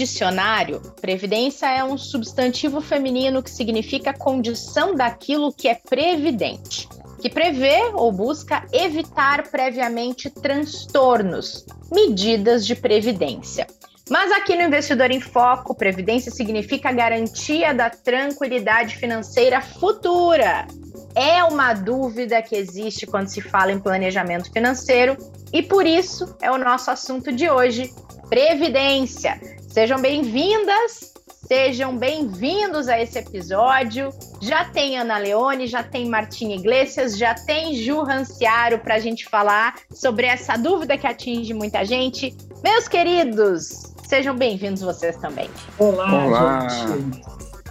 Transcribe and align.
dicionário, 0.00 0.80
previdência 0.98 1.66
é 1.66 1.84
um 1.84 1.98
substantivo 1.98 2.80
feminino 2.80 3.42
que 3.42 3.50
significa 3.50 4.14
condição 4.14 4.94
daquilo 4.94 5.52
que 5.52 5.68
é 5.68 5.74
previdente, 5.74 6.88
que 7.20 7.28
prevê 7.28 7.90
ou 7.92 8.10
busca 8.10 8.64
evitar 8.72 9.48
previamente 9.50 10.30
transtornos, 10.30 11.66
medidas 11.92 12.66
de 12.66 12.74
previdência. 12.74 13.66
Mas 14.08 14.32
aqui 14.32 14.56
no 14.56 14.62
Investidor 14.62 15.10
em 15.10 15.20
Foco, 15.20 15.74
previdência 15.74 16.32
significa 16.32 16.90
garantia 16.92 17.74
da 17.74 17.90
tranquilidade 17.90 18.96
financeira 18.96 19.60
futura. 19.60 20.66
É 21.14 21.44
uma 21.44 21.74
dúvida 21.74 22.40
que 22.40 22.56
existe 22.56 23.06
quando 23.06 23.28
se 23.28 23.42
fala 23.42 23.70
em 23.70 23.78
planejamento 23.78 24.50
financeiro 24.50 25.16
e 25.52 25.62
por 25.62 25.86
isso 25.86 26.34
é 26.40 26.50
o 26.50 26.56
nosso 26.56 26.90
assunto 26.90 27.30
de 27.30 27.50
hoje, 27.50 27.92
previdência. 28.30 29.59
Sejam 29.70 30.00
bem-vindas, 30.00 31.14
sejam 31.46 31.96
bem-vindos 31.96 32.88
a 32.88 33.00
esse 33.00 33.18
episódio. 33.18 34.10
Já 34.40 34.64
tem 34.64 34.98
Ana 34.98 35.16
Leone, 35.18 35.66
já 35.66 35.82
tem 35.82 36.08
Martim 36.08 36.52
Iglesias, 36.52 37.16
já 37.16 37.34
tem 37.34 37.74
Ju 37.74 38.02
Ranciaro 38.02 38.80
para 38.80 38.96
a 38.96 38.98
gente 38.98 39.28
falar 39.28 39.76
sobre 39.92 40.26
essa 40.26 40.56
dúvida 40.56 40.98
que 40.98 41.06
atinge 41.06 41.54
muita 41.54 41.84
gente. 41.84 42.36
Meus 42.62 42.88
queridos, 42.88 43.90
Sejam 44.10 44.34
bem-vindos 44.34 44.82
vocês 44.82 45.16
também. 45.18 45.48
Olá, 45.78 46.26
Olá. 46.26 46.68
gente. 46.68 47.22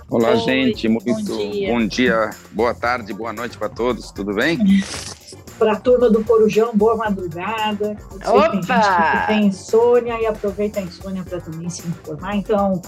Olá, 0.09 0.29
Oi, 0.29 0.37
gente. 0.37 0.87
Muito 0.87 1.13
bom 1.13 1.21
dia. 1.51 1.73
bom 1.73 1.85
dia, 1.85 2.29
boa 2.53 2.73
tarde, 2.73 3.13
boa 3.13 3.33
noite 3.33 3.57
para 3.57 3.67
todos. 3.67 4.09
Tudo 4.11 4.33
bem? 4.33 4.57
Para 5.59 5.73
a 5.73 5.79
turma 5.79 6.09
do 6.09 6.23
Corujão, 6.23 6.71
boa 6.73 6.95
madrugada. 6.95 7.97
Opa! 8.25 8.49
Tem 8.49 8.63
gente 8.63 9.21
que 9.21 9.27
tem 9.27 9.45
insônia 9.47 10.21
e 10.21 10.25
aproveita 10.25 10.79
a 10.79 10.83
insônia 10.83 11.21
para 11.23 11.41
também 11.41 11.69
se 11.69 11.85
informar. 11.85 12.37
Então, 12.37 12.81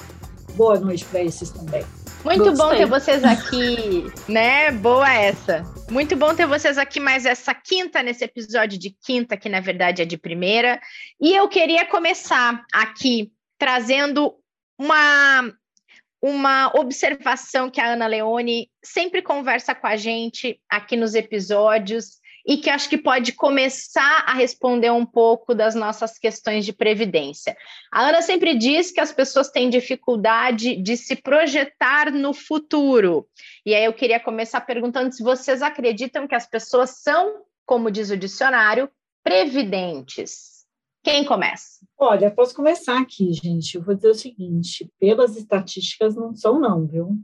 boa 0.55 0.79
noite 0.79 1.03
para 1.03 1.21
esses 1.21 1.49
também. 1.49 1.83
Muito 2.23 2.45
Gostei. 2.45 2.65
bom 2.65 2.69
ter 2.69 2.85
vocês 2.85 3.23
aqui, 3.25 4.05
né? 4.29 4.71
Boa 4.71 5.11
essa. 5.11 5.63
Muito 5.89 6.15
bom 6.15 6.33
ter 6.33 6.45
vocês 6.45 6.77
aqui 6.77 6.99
mais 6.99 7.25
essa 7.25 7.53
quinta, 7.53 8.01
nesse 8.01 8.23
episódio 8.23 8.79
de 8.79 8.95
quinta, 9.03 9.35
que 9.35 9.49
na 9.49 9.59
verdade 9.59 10.03
é 10.03 10.05
de 10.05 10.17
primeira. 10.17 10.79
E 11.19 11.35
eu 11.35 11.49
queria 11.49 11.85
começar 11.85 12.63
aqui 12.71 13.33
trazendo 13.57 14.35
uma, 14.79 15.51
uma 16.21 16.71
observação 16.75 17.69
que 17.69 17.81
a 17.81 17.93
Ana 17.93 18.07
Leone 18.07 18.69
sempre 18.81 19.21
conversa 19.21 19.75
com 19.75 19.87
a 19.87 19.97
gente 19.97 20.57
aqui 20.69 20.95
nos 20.95 21.15
episódios 21.15 22.20
e 22.45 22.57
que 22.57 22.69
acho 22.69 22.89
que 22.89 22.97
pode 22.97 23.33
começar 23.33 24.23
a 24.27 24.33
responder 24.33 24.91
um 24.91 25.05
pouco 25.05 25.53
das 25.53 25.75
nossas 25.75 26.17
questões 26.17 26.65
de 26.65 26.73
previdência. 26.73 27.55
A 27.91 28.07
Ana 28.07 28.21
sempre 28.21 28.55
diz 28.57 28.91
que 28.91 28.99
as 28.99 29.11
pessoas 29.11 29.49
têm 29.49 29.69
dificuldade 29.69 30.75
de 30.75 30.97
se 30.97 31.15
projetar 31.15 32.11
no 32.11 32.33
futuro. 32.33 33.27
E 33.65 33.73
aí 33.73 33.85
eu 33.85 33.93
queria 33.93 34.19
começar 34.19 34.61
perguntando 34.61 35.13
se 35.13 35.23
vocês 35.23 35.61
acreditam 35.61 36.27
que 36.27 36.35
as 36.35 36.47
pessoas 36.47 37.01
são, 37.01 37.43
como 37.65 37.91
diz 37.91 38.09
o 38.09 38.17
dicionário, 38.17 38.89
previdentes. 39.23 40.51
Quem 41.03 41.25
começa? 41.25 41.83
Olha, 41.97 42.29
posso 42.29 42.55
começar 42.55 42.99
aqui, 42.99 43.33
gente. 43.33 43.75
Eu 43.75 43.81
vou 43.81 43.95
dizer 43.95 44.09
o 44.09 44.15
seguinte: 44.15 44.91
pelas 44.99 45.35
estatísticas, 45.35 46.15
não 46.15 46.35
são, 46.35 46.59
não, 46.59 46.85
viu? 46.85 47.17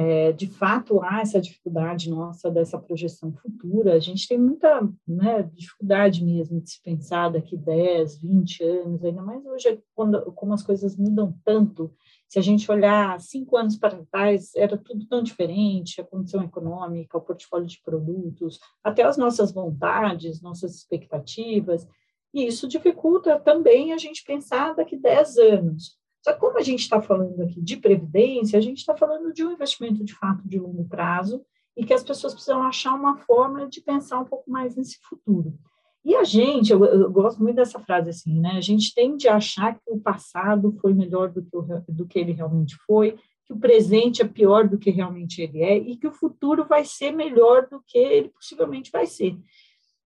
É, 0.00 0.30
de 0.30 0.46
fato, 0.46 1.02
há 1.02 1.22
essa 1.22 1.40
dificuldade 1.40 2.08
nossa 2.08 2.48
dessa 2.48 2.78
projeção 2.78 3.32
futura. 3.32 3.94
A 3.94 3.98
gente 3.98 4.28
tem 4.28 4.38
muita 4.38 4.88
né, 5.04 5.42
dificuldade 5.52 6.24
mesmo 6.24 6.60
de 6.60 6.70
se 6.70 6.80
pensar 6.80 7.30
daqui 7.30 7.56
10, 7.56 8.20
20 8.20 8.62
anos, 8.62 9.04
ainda 9.04 9.20
mais 9.20 9.44
hoje, 9.44 9.82
quando, 9.96 10.22
como 10.34 10.54
as 10.54 10.62
coisas 10.62 10.96
mudam 10.96 11.34
tanto. 11.44 11.92
Se 12.28 12.38
a 12.38 12.42
gente 12.42 12.70
olhar 12.70 13.18
cinco 13.18 13.56
anos 13.56 13.76
para 13.76 14.04
trás, 14.04 14.54
era 14.54 14.78
tudo 14.78 15.04
tão 15.08 15.20
diferente, 15.20 16.00
a 16.00 16.04
condição 16.04 16.44
econômica, 16.44 17.18
o 17.18 17.20
portfólio 17.20 17.66
de 17.66 17.82
produtos, 17.82 18.60
até 18.84 19.02
as 19.02 19.16
nossas 19.16 19.50
vontades, 19.50 20.40
nossas 20.40 20.76
expectativas. 20.76 21.88
E 22.32 22.46
isso 22.46 22.68
dificulta 22.68 23.36
também 23.40 23.92
a 23.92 23.98
gente 23.98 24.22
pensar 24.22 24.76
daqui 24.76 24.96
10 24.96 25.38
anos. 25.38 25.97
Só 26.22 26.32
que 26.32 26.40
como 26.40 26.58
a 26.58 26.62
gente 26.62 26.80
está 26.80 27.00
falando 27.00 27.40
aqui 27.42 27.60
de 27.60 27.76
previdência, 27.76 28.58
a 28.58 28.62
gente 28.62 28.78
está 28.78 28.96
falando 28.96 29.32
de 29.32 29.44
um 29.44 29.52
investimento 29.52 30.04
de 30.04 30.14
fato 30.14 30.46
de 30.46 30.58
longo 30.58 30.84
prazo 30.88 31.44
e 31.76 31.84
que 31.84 31.94
as 31.94 32.02
pessoas 32.02 32.34
precisam 32.34 32.62
achar 32.62 32.94
uma 32.94 33.16
forma 33.18 33.68
de 33.68 33.80
pensar 33.80 34.18
um 34.18 34.24
pouco 34.24 34.50
mais 34.50 34.74
nesse 34.74 34.98
futuro. 35.00 35.54
E 36.04 36.14
a 36.14 36.24
gente, 36.24 36.72
eu, 36.72 36.84
eu 36.84 37.10
gosto 37.10 37.42
muito 37.42 37.56
dessa 37.56 37.78
frase 37.80 38.10
assim, 38.10 38.40
né? 38.40 38.52
A 38.52 38.60
gente 38.60 38.94
tende 38.94 39.28
a 39.28 39.36
achar 39.36 39.74
que 39.74 39.90
o 39.90 40.00
passado 40.00 40.72
foi 40.80 40.94
melhor 40.94 41.30
do 41.30 41.42
que, 41.42 41.56
o, 41.56 41.62
do 41.88 42.06
que 42.06 42.18
ele 42.18 42.32
realmente 42.32 42.76
foi, 42.86 43.18
que 43.44 43.52
o 43.52 43.58
presente 43.58 44.22
é 44.22 44.26
pior 44.26 44.68
do 44.68 44.78
que 44.78 44.90
realmente 44.90 45.40
ele 45.40 45.62
é 45.62 45.76
e 45.76 45.96
que 45.96 46.06
o 46.06 46.12
futuro 46.12 46.64
vai 46.66 46.84
ser 46.84 47.12
melhor 47.12 47.66
do 47.68 47.82
que 47.86 47.98
ele 47.98 48.28
possivelmente 48.28 48.90
vai 48.90 49.06
ser. 49.06 49.36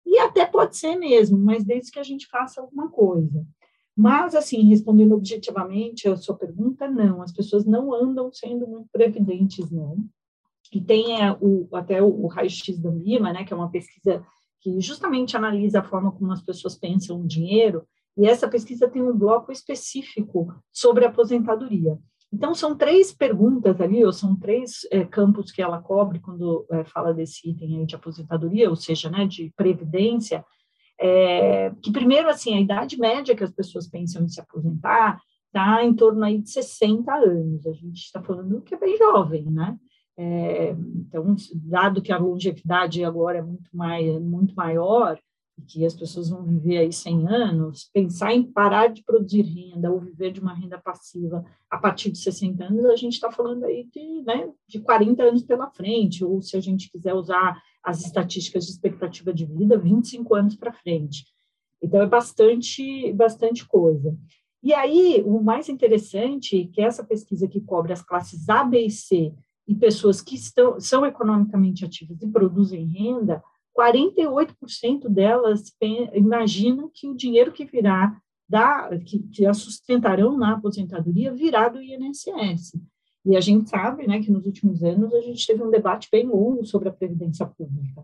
E 0.05 0.17
até 0.19 0.45
pode 0.45 0.75
ser 0.75 0.95
mesmo, 0.95 1.37
mas 1.37 1.63
desde 1.63 1.91
que 1.91 1.99
a 1.99 2.03
gente 2.03 2.27
faça 2.27 2.61
alguma 2.61 2.89
coisa. 2.89 3.45
Mas, 4.01 4.33
assim, 4.33 4.63
respondendo 4.63 5.13
objetivamente 5.13 6.07
a 6.07 6.15
sua 6.15 6.33
pergunta, 6.33 6.89
não, 6.89 7.21
as 7.21 7.33
pessoas 7.33 7.65
não 7.65 7.93
andam 7.93 8.31
sendo 8.31 8.65
muito 8.65 8.87
previdentes, 8.93 9.69
não. 9.69 9.97
E 10.71 10.79
tem 10.79 11.21
é, 11.21 11.33
o, 11.41 11.67
até 11.73 12.01
o, 12.01 12.07
o 12.07 12.27
raio-x 12.27 12.79
da 12.79 12.91
Ambima, 12.91 13.33
né, 13.33 13.43
que 13.43 13.51
é 13.51 13.57
uma 13.57 13.69
pesquisa 13.69 14.25
que 14.61 14.79
justamente 14.79 15.35
analisa 15.35 15.81
a 15.81 15.83
forma 15.83 16.13
como 16.13 16.31
as 16.31 16.41
pessoas 16.41 16.77
pensam 16.77 17.19
o 17.19 17.27
dinheiro, 17.27 17.85
e 18.17 18.25
essa 18.25 18.47
pesquisa 18.47 18.87
tem 18.87 19.01
um 19.01 19.17
bloco 19.17 19.51
específico 19.51 20.47
sobre 20.71 21.03
aposentadoria. 21.03 21.99
Então, 22.31 22.55
são 22.55 22.77
três 22.77 23.11
perguntas 23.11 23.81
ali, 23.81 24.05
ou 24.05 24.13
são 24.13 24.33
três 24.33 24.87
é, 24.91 25.03
campos 25.03 25.51
que 25.51 25.61
ela 25.61 25.81
cobre 25.81 26.21
quando 26.21 26.65
é, 26.71 26.85
fala 26.85 27.13
desse 27.13 27.49
item 27.49 27.85
de 27.85 27.95
aposentadoria, 27.95 28.69
ou 28.69 28.77
seja, 28.77 29.09
né, 29.09 29.27
de 29.27 29.51
previdência, 29.57 30.45
é, 30.99 31.71
que 31.81 31.91
primeiro, 31.91 32.29
assim, 32.29 32.55
a 32.55 32.59
idade 32.59 32.99
média 32.99 33.35
que 33.35 33.43
as 33.43 33.51
pessoas 33.51 33.87
pensam 33.87 34.23
em 34.23 34.27
se 34.27 34.39
aposentar 34.39 35.19
está 35.47 35.83
em 35.83 35.93
torno 35.93 36.23
aí 36.23 36.37
de 36.37 36.49
60 36.49 37.11
anos, 37.11 37.65
a 37.65 37.73
gente 37.73 37.97
está 37.97 38.21
falando 38.21 38.61
que 38.61 38.75
é 38.75 38.77
bem 38.77 38.97
jovem, 38.97 39.45
né? 39.45 39.77
É, 40.15 40.71
então, 40.71 41.35
dado 41.55 42.01
que 42.01 42.11
a 42.11 42.17
longevidade 42.17 43.03
agora 43.03 43.37
é 43.37 43.41
muito, 43.41 43.69
mais, 43.73 44.21
muito 44.21 44.53
maior, 44.53 45.17
que 45.67 45.85
as 45.85 45.93
pessoas 45.93 46.29
vão 46.29 46.43
viver 46.43 46.77
aí 46.77 46.91
100 46.91 47.27
anos, 47.27 47.89
pensar 47.93 48.33
em 48.33 48.43
parar 48.43 48.87
de 48.87 49.03
produzir 49.03 49.41
renda 49.41 49.91
ou 49.91 49.99
viver 49.99 50.31
de 50.31 50.39
uma 50.39 50.53
renda 50.53 50.77
passiva 50.77 51.43
a 51.69 51.77
partir 51.77 52.11
de 52.11 52.17
60 52.17 52.63
anos, 52.63 52.85
a 52.85 52.95
gente 52.95 53.13
está 53.13 53.31
falando 53.31 53.63
aí 53.65 53.87
de, 53.93 54.21
né, 54.23 54.49
de 54.67 54.79
40 54.79 55.23
anos 55.23 55.43
pela 55.43 55.69
frente, 55.69 56.23
ou 56.23 56.41
se 56.41 56.57
a 56.57 56.61
gente 56.61 56.91
quiser 56.91 57.13
usar 57.13 57.61
as 57.83 58.05
estatísticas 58.05 58.65
de 58.65 58.71
expectativa 58.71 59.33
de 59.33 59.45
vida, 59.45 59.77
25 59.77 60.35
anos 60.35 60.55
para 60.55 60.73
frente. 60.73 61.25
Então, 61.81 62.01
é 62.01 62.05
bastante, 62.05 63.13
bastante 63.13 63.65
coisa. 63.65 64.15
E 64.61 64.73
aí, 64.73 65.23
o 65.25 65.41
mais 65.41 65.69
interessante, 65.69 66.69
que 66.73 66.81
essa 66.81 67.03
pesquisa 67.03 67.47
que 67.47 67.61
cobre 67.61 67.93
as 67.93 68.01
classes 68.01 68.49
A, 68.49 68.63
B 68.63 68.85
e 68.85 68.91
C, 68.91 69.33
e 69.67 69.75
pessoas 69.75 70.21
que 70.21 70.35
estão, 70.35 70.79
são 70.79 71.05
economicamente 71.05 71.85
ativas 71.85 72.21
e 72.21 72.27
produzem 72.27 72.87
renda, 72.87 73.41
48% 73.77 75.07
delas 75.07 75.71
imaginam 76.13 76.89
que 76.93 77.07
o 77.07 77.15
dinheiro 77.15 77.51
que 77.51 77.63
virá, 77.63 78.19
da, 78.47 78.89
que, 79.05 79.19
que 79.19 79.45
a 79.45 79.53
sustentarão 79.53 80.35
na 80.35 80.55
aposentadoria, 80.55 81.31
virá 81.31 81.69
do 81.69 81.81
INSS. 81.81 82.73
E 83.25 83.35
a 83.35 83.41
gente 83.41 83.69
sabe 83.69 84.07
né, 84.07 84.21
que 84.21 84.31
nos 84.31 84.45
últimos 84.45 84.83
anos 84.83 85.13
a 85.13 85.21
gente 85.21 85.45
teve 85.45 85.61
um 85.63 85.69
debate 85.69 86.07
bem 86.11 86.27
longo 86.27 86.65
sobre 86.65 86.89
a 86.89 86.93
previdência 86.93 87.45
pública. 87.45 88.03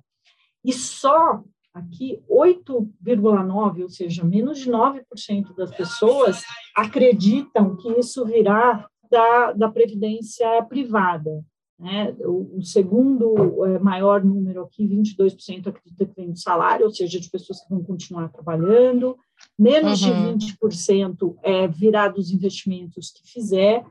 E 0.63 0.73
só 0.73 1.43
aqui 1.73 2.21
8,9%, 2.29 3.81
ou 3.81 3.89
seja, 3.89 4.23
menos 4.23 4.59
de 4.59 4.71
9% 4.71 5.55
das 5.55 5.75
pessoas 5.75 6.41
acreditam 6.75 7.75
que 7.75 7.91
isso 7.99 8.25
virá 8.25 8.87
da, 9.09 9.53
da 9.53 9.69
previdência 9.69 10.63
privada. 10.63 11.43
Né? 11.77 12.15
O, 12.21 12.59
o, 12.59 12.63
segundo 12.63 13.65
é, 13.65 13.79
maior 13.79 14.23
número 14.23 14.63
aqui, 14.63 14.87
22% 14.87 15.67
acredita 15.67 16.05
que 16.05 16.15
vem 16.15 16.31
do 16.31 16.39
salário, 16.39 16.85
ou 16.85 16.91
seja, 16.91 17.19
de 17.19 17.29
pessoas 17.29 17.61
que 17.61 17.69
vão 17.69 17.83
continuar 17.83 18.29
trabalhando, 18.29 19.17
menos 19.59 20.01
uhum. 20.01 20.37
de 20.37 20.55
20% 20.55 21.35
é 21.43 21.67
virá 21.67 22.07
dos 22.07 22.31
investimentos 22.31 23.11
que 23.11 23.29
fizer, 23.29 23.85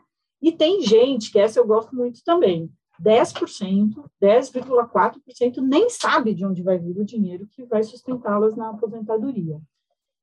e 0.46 0.52
tem 0.52 0.82
gente, 0.82 1.32
que 1.32 1.38
essa 1.38 1.58
eu 1.58 1.66
gosto 1.66 1.96
muito 1.96 2.22
também, 2.22 2.70
10%, 3.02 3.94
10,4% 4.22 5.56
nem 5.62 5.88
sabe 5.88 6.34
de 6.34 6.44
onde 6.44 6.62
vai 6.62 6.78
vir 6.78 6.98
o 6.98 7.04
dinheiro 7.04 7.46
que 7.46 7.64
vai 7.64 7.82
sustentá-las 7.82 8.54
na 8.54 8.68
aposentadoria, 8.68 9.58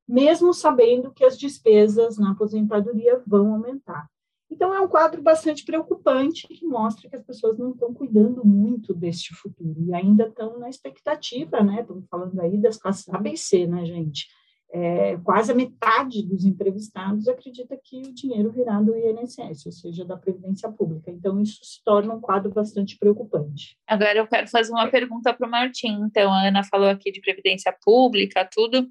mesmo 0.07 0.53
sabendo 0.53 1.12
que 1.12 1.25
as 1.25 1.35
despesas 1.35 2.19
na 2.19 2.33
aposentadoria 2.33 3.19
vão 3.25 3.51
aumentar. 3.51 4.07
Então, 4.47 4.71
é 4.75 4.79
um 4.79 4.88
quadro 4.88 5.23
bastante 5.23 5.65
preocupante 5.65 6.47
que 6.47 6.68
mostra 6.68 7.09
que 7.09 7.15
as 7.15 7.23
pessoas 7.23 7.57
não 7.57 7.71
estão 7.71 7.91
cuidando 7.91 8.45
muito 8.45 8.94
deste 8.94 9.33
futuro 9.33 9.81
e 9.81 9.91
ainda 9.91 10.27
estão 10.27 10.59
na 10.59 10.69
expectativa, 10.69 11.63
né? 11.63 11.81
Estamos 11.81 12.06
falando 12.07 12.39
aí 12.39 12.57
das 12.59 12.77
classes 12.77 13.09
ABC, 13.09 13.65
né, 13.65 13.85
gente? 13.85 14.27
É, 14.73 15.18
quase 15.23 15.51
a 15.51 15.56
metade 15.56 16.23
dos 16.23 16.45
entrevistados 16.45 17.27
acredita 17.27 17.77
que 17.83 18.01
o 18.01 18.13
dinheiro 18.13 18.51
virá 18.51 18.79
do 18.81 18.95
INSS, 18.95 19.65
ou 19.65 19.71
seja, 19.71 20.06
da 20.06 20.15
Previdência 20.15 20.69
Pública. 20.71 21.12
Então, 21.12 21.41
isso 21.41 21.59
se 21.63 21.83
torna 21.83 22.13
um 22.13 22.21
quadro 22.21 22.51
bastante 22.51 22.97
preocupante. 22.97 23.77
Agora, 23.85 24.18
eu 24.18 24.27
quero 24.27 24.47
fazer 24.47 24.71
uma 24.71 24.89
pergunta 24.89 25.33
para 25.33 25.47
o 25.47 25.51
Martim. 25.51 26.01
Então, 26.06 26.31
a 26.31 26.47
Ana 26.47 26.63
falou 26.63 26.89
aqui 26.89 27.12
de 27.12 27.19
Previdência 27.19 27.75
Pública, 27.83 28.47
tudo. 28.50 28.88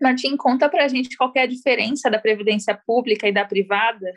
Martim, 0.00 0.36
conta 0.36 0.68
para 0.68 0.84
a 0.84 0.88
gente 0.88 1.16
qual 1.16 1.32
é 1.36 1.42
a 1.42 1.46
diferença 1.46 2.10
da 2.10 2.18
Previdência 2.18 2.78
Pública 2.86 3.26
e 3.28 3.32
da 3.32 3.44
privada. 3.44 4.12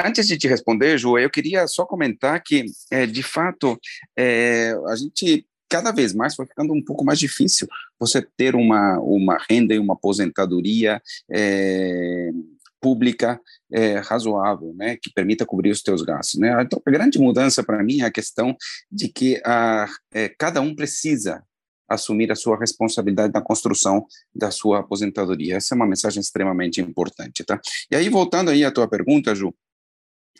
Antes 0.00 0.28
de 0.28 0.38
te 0.38 0.46
responder, 0.46 0.96
Ju, 0.96 1.18
eu 1.18 1.28
queria 1.28 1.66
só 1.66 1.84
comentar 1.84 2.40
que, 2.42 2.64
é, 2.90 3.04
de 3.04 3.22
fato, 3.22 3.76
é, 4.16 4.72
a 4.86 4.96
gente 4.96 5.44
cada 5.68 5.90
vez 5.92 6.14
mais 6.14 6.34
foi 6.34 6.46
ficando 6.46 6.72
um 6.72 6.82
pouco 6.82 7.04
mais 7.04 7.18
difícil 7.18 7.68
você 7.98 8.22
ter 8.36 8.54
uma, 8.54 8.98
uma 9.00 9.38
renda 9.48 9.74
e 9.74 9.78
uma 9.78 9.94
aposentadoria 9.94 11.00
é, 11.30 12.30
pública 12.80 13.40
é, 13.72 13.98
razoável, 13.98 14.72
né, 14.74 14.96
que 14.96 15.10
permita 15.12 15.46
cobrir 15.46 15.70
os 15.70 15.82
teus 15.82 16.02
gastos, 16.02 16.38
né? 16.38 16.62
Então, 16.62 16.80
a 16.86 16.90
grande 16.90 17.18
mudança 17.18 17.62
para 17.64 17.82
mim 17.82 18.00
é 18.00 18.04
a 18.04 18.12
questão 18.12 18.56
de 18.90 19.08
que 19.08 19.40
a, 19.44 19.86
é, 20.12 20.28
cada 20.28 20.60
um 20.60 20.74
precisa 20.74 21.42
assumir 21.88 22.30
a 22.32 22.34
sua 22.34 22.58
responsabilidade 22.58 23.32
na 23.32 23.40
construção 23.40 24.04
da 24.34 24.50
sua 24.50 24.80
aposentadoria. 24.80 25.56
Essa 25.56 25.74
é 25.74 25.76
uma 25.76 25.86
mensagem 25.86 26.20
extremamente 26.20 26.80
importante, 26.80 27.44
tá? 27.44 27.60
E 27.90 27.96
aí, 27.96 28.08
voltando 28.08 28.50
aí 28.50 28.64
à 28.64 28.70
tua 28.70 28.88
pergunta, 28.88 29.34
Ju, 29.34 29.54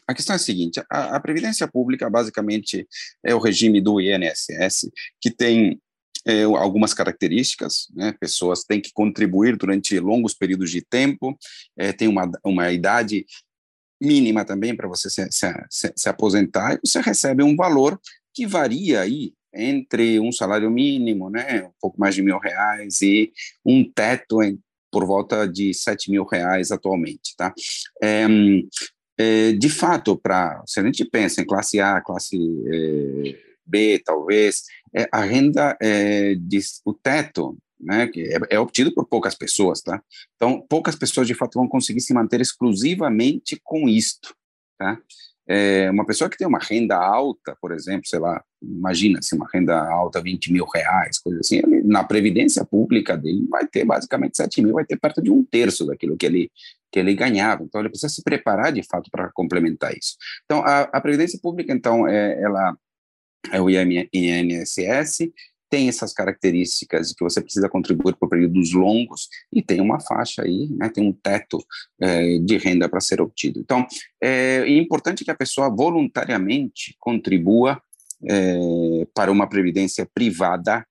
a 0.07 0.15
questão 0.15 0.35
é 0.35 0.37
a 0.37 0.41
seguinte: 0.41 0.81
a, 0.91 1.17
a, 1.17 1.21
Previdência 1.21 1.67
Pública, 1.67 2.09
basicamente, 2.09 2.87
é 3.25 3.35
o 3.35 3.39
regime 3.39 3.81
do 3.81 4.01
INSS, 4.01 4.91
que 5.21 5.31
tem 5.31 5.81
é, 6.27 6.43
algumas 6.43 6.93
características, 6.93 7.87
né? 7.95 8.15
pessoas 8.19 8.65
têm 8.65 8.81
que 8.81 8.93
contribuir 8.93 9.57
durante 9.57 9.99
longos 9.99 10.35
períodos 10.35 10.71
de 10.71 10.83
tempo, 10.83 11.37
é, 11.77 11.93
tem 11.93 12.09
uma, 12.09 12.31
uma 12.45 12.73
idade 12.73 13.25
mínima 14.01 14.45
também 14.45 14.77
para 14.77 14.89
você 14.89 15.09
se, 15.09 15.27
se, 15.31 15.47
se, 15.71 15.93
se 15.97 16.09
aposentar, 16.09 16.75
e 16.75 16.81
você 16.85 17.01
recebe 17.01 17.43
um 17.43 17.57
valor 17.57 17.99
que 18.35 18.47
varia 18.47 19.01
aí 19.01 19.33
entre 19.55 20.21
um 20.21 20.31
salário 20.31 20.71
mínimo, 20.71 21.31
né, 21.31 21.65
um 21.65 21.73
pouco 21.81 21.99
mais 21.99 22.15
de 22.15 22.23
mil 22.23 22.39
reais, 22.39 23.01
e 23.01 23.33
um 23.65 23.91
teto 23.91 24.43
em, 24.43 24.59
por 24.91 25.07
volta 25.07 25.49
de 25.49 25.73
sete 25.73 26.11
mil 26.11 26.25
reais 26.25 26.71
atualmente, 26.71 27.35
tá? 27.37 27.55
É, 28.03 28.27
é, 29.19 29.53
de 29.53 29.69
fato, 29.69 30.17
para 30.17 30.63
se 30.67 30.79
a 30.79 30.85
gente 30.85 31.05
pensa 31.05 31.41
em 31.41 31.47
classe 31.47 31.81
A, 31.81 32.01
classe 32.01 32.37
é, 32.37 33.39
B, 33.65 34.03
talvez, 34.05 34.65
é, 34.95 35.09
a 35.11 35.23
renda, 35.23 35.77
é, 35.81 36.35
de, 36.35 36.61
o 36.85 36.93
teto, 36.93 37.57
né, 37.81 38.07
que 38.07 38.23
é, 38.23 38.39
é, 38.51 38.61
obtido 38.61 38.93
por 38.93 39.07
poucas 39.07 39.35
pessoas, 39.35 39.81
tá? 39.81 40.03
Então, 40.37 40.65
poucas 40.69 40.97
pessoas, 40.97 41.27
de 41.27 41.35
fato, 41.35 41.59
vão 41.59 41.69
conseguir 41.69 42.01
se 42.01 42.15
manter 42.15 42.41
exclusivamente 42.41 43.61
com 43.63 43.89
isto, 43.89 44.35
tá? 44.79 44.99
É, 45.49 45.91
uma 45.91 46.05
pessoa 46.05 46.29
que 46.29 46.37
tem 46.37 46.47
uma 46.47 46.59
renda 46.59 46.97
alta, 46.97 47.57
por 47.61 47.73
exemplo, 47.73 48.07
sei 48.07 48.19
lá, 48.19 48.43
imagina 48.61 49.23
se 49.23 49.35
uma 49.37 49.49
renda 49.53 49.79
alta, 49.89 50.21
20 50.21 50.53
mil 50.53 50.65
reais, 50.65 51.19
coisa 51.19 51.39
assim, 51.39 51.59
ele, 51.59 51.83
na 51.85 52.03
previdência 52.03 52.65
pública 52.65 53.17
dele 53.17 53.47
vai 53.49 53.67
ter 53.67 53.85
basicamente 53.85 54.37
7 54.37 54.61
mil, 54.63 54.75
vai 54.75 54.85
ter 54.85 54.99
perto 54.99 55.23
de 55.23 55.31
um 55.31 55.45
terço 55.45 55.87
daquilo 55.87 56.17
que 56.17 56.27
ele, 56.27 56.51
que 56.91 56.99
ele 56.99 57.15
ganhava. 57.15 57.63
Então, 57.63 57.81
ele 57.81 57.91
precisa 57.91 58.13
se 58.13 58.23
preparar 58.23 58.73
de 58.73 58.83
fato 58.83 59.09
para 59.11 59.31
complementar 59.33 59.97
isso. 59.97 60.17
Então, 60.45 60.63
a, 60.65 60.81
a 60.83 61.01
previdência 61.01 61.39
pública, 61.41 61.73
então, 61.73 62.09
é, 62.09 62.43
ela 62.43 62.77
é 63.53 63.61
o 63.61 63.71
INSS, 63.71 65.31
tem 65.69 65.89
essas 65.89 66.13
características 66.13 67.13
que 67.13 67.25
você 67.25 67.41
precisa 67.41 67.69
contribuir 67.69 68.17
por 68.17 68.29
períodos 68.29 68.73
longos 68.73 69.29
e 69.53 69.63
tem 69.63 69.81
uma 69.81 70.01
faixa 70.01 70.43
aí, 70.43 70.69
né, 70.71 70.89
tem 70.89 71.07
um 71.07 71.13
teto 71.13 71.59
é, 72.01 72.39
de 72.39 72.57
renda 72.57 72.89
para 72.89 73.01
ser 73.01 73.21
obtido. 73.21 73.61
Então, 73.61 73.87
é, 74.23 74.59
é 74.59 74.79
importante 74.79 75.25
que 75.25 75.31
a 75.31 75.37
pessoa 75.37 75.69
voluntariamente 75.69 76.97
contribua 76.99 77.81
é, 78.29 79.07
para 79.15 79.31
uma 79.31 79.49
previdência 79.49 80.09
privada, 80.15 80.87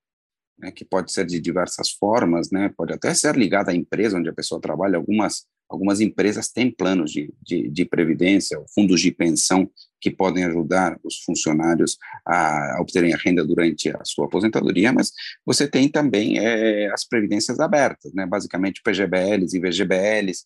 né, 0.57 0.71
que 0.71 0.85
pode 0.85 1.11
ser 1.11 1.25
de 1.25 1.39
diversas 1.39 1.91
formas, 1.91 2.51
né, 2.51 2.73
pode 2.75 2.93
até 2.93 3.13
ser 3.13 3.35
ligada 3.35 3.71
à 3.71 3.75
empresa 3.75 4.17
onde 4.17 4.29
a 4.29 4.33
pessoa 4.33 4.61
trabalha, 4.61 4.97
algumas 4.97 5.45
Algumas 5.69 5.99
empresas 5.99 6.49
têm 6.49 6.69
planos 6.69 7.11
de, 7.11 7.33
de, 7.41 7.69
de 7.69 7.85
previdência, 7.85 8.61
fundos 8.73 9.01
de 9.01 9.11
pensão 9.11 9.69
que 10.05 10.11
podem 10.11 10.43
ajudar 10.43 10.99
os 11.03 11.23
funcionários 11.23 11.97
a 12.23 12.77
obterem 12.79 13.11
a 13.11 13.17
renda 13.17 13.43
durante 13.43 13.89
a 13.89 14.05
sua 14.05 14.27
aposentadoria, 14.27 14.93
mas 14.93 15.11
você 15.43 15.67
tem 15.67 15.89
também 15.89 16.37
é, 16.37 16.91
as 16.93 17.03
previdências 17.03 17.59
abertas, 17.59 18.13
né? 18.13 18.23
basicamente 18.23 18.83
PGBLs 18.83 19.57
e 19.57 19.59
VGBLs, 19.59 20.43